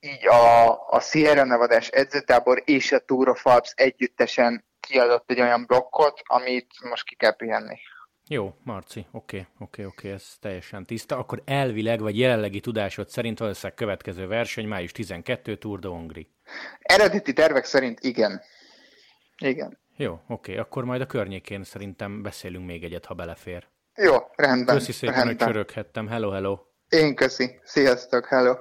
így 0.00 0.26
a, 0.26 0.70
a 0.88 1.00
Sierra 1.00 1.44
Nevada-s 1.44 1.88
edzőtábor 1.88 2.62
és 2.64 2.92
a 2.92 2.98
Tour 2.98 3.28
of 3.28 3.46
Alps 3.46 3.72
együttesen 3.74 4.64
kiadott 4.80 5.30
egy 5.30 5.40
olyan 5.40 5.66
blokkot, 5.66 6.20
amit 6.24 6.72
most 6.82 7.04
ki 7.04 7.14
kell 7.14 7.36
pihenni. 7.36 7.78
Jó, 8.28 8.54
Marci, 8.62 9.06
oké, 9.10 9.46
oké, 9.58 9.84
oké, 9.84 10.12
ez 10.12 10.24
teljesen 10.40 10.86
tiszta. 10.86 11.18
Akkor 11.18 11.42
elvileg, 11.44 12.00
vagy 12.00 12.18
jelenlegi 12.18 12.60
tudásod 12.60 13.08
szerint 13.08 13.38
valószínűleg 13.38 13.76
következő 13.76 14.26
verseny, 14.26 14.66
május 14.66 14.92
12, 14.92 15.56
Tour 15.56 15.78
de 15.78 15.88
Hongri. 15.88 16.28
Eredeti 16.78 17.32
tervek 17.32 17.64
szerint 17.64 18.00
igen. 18.00 18.40
Igen. 19.38 19.78
Jó, 19.96 20.20
oké, 20.28 20.56
akkor 20.56 20.84
majd 20.84 21.00
a 21.00 21.06
környékén 21.06 21.64
szerintem 21.64 22.22
beszélünk 22.22 22.66
még 22.66 22.84
egyet, 22.84 23.04
ha 23.04 23.14
belefér. 23.14 23.66
Jó, 23.94 24.16
rendben. 24.34 24.76
Köszi 24.76 24.92
szépen, 24.92 25.14
rendben. 25.14 25.36
hogy 25.36 25.46
csöröghettem. 25.46 26.08
Hello, 26.08 26.30
hello. 26.30 26.58
Én 26.88 27.14
köszi. 27.14 27.60
Sziasztok, 27.62 28.26
hello. 28.26 28.54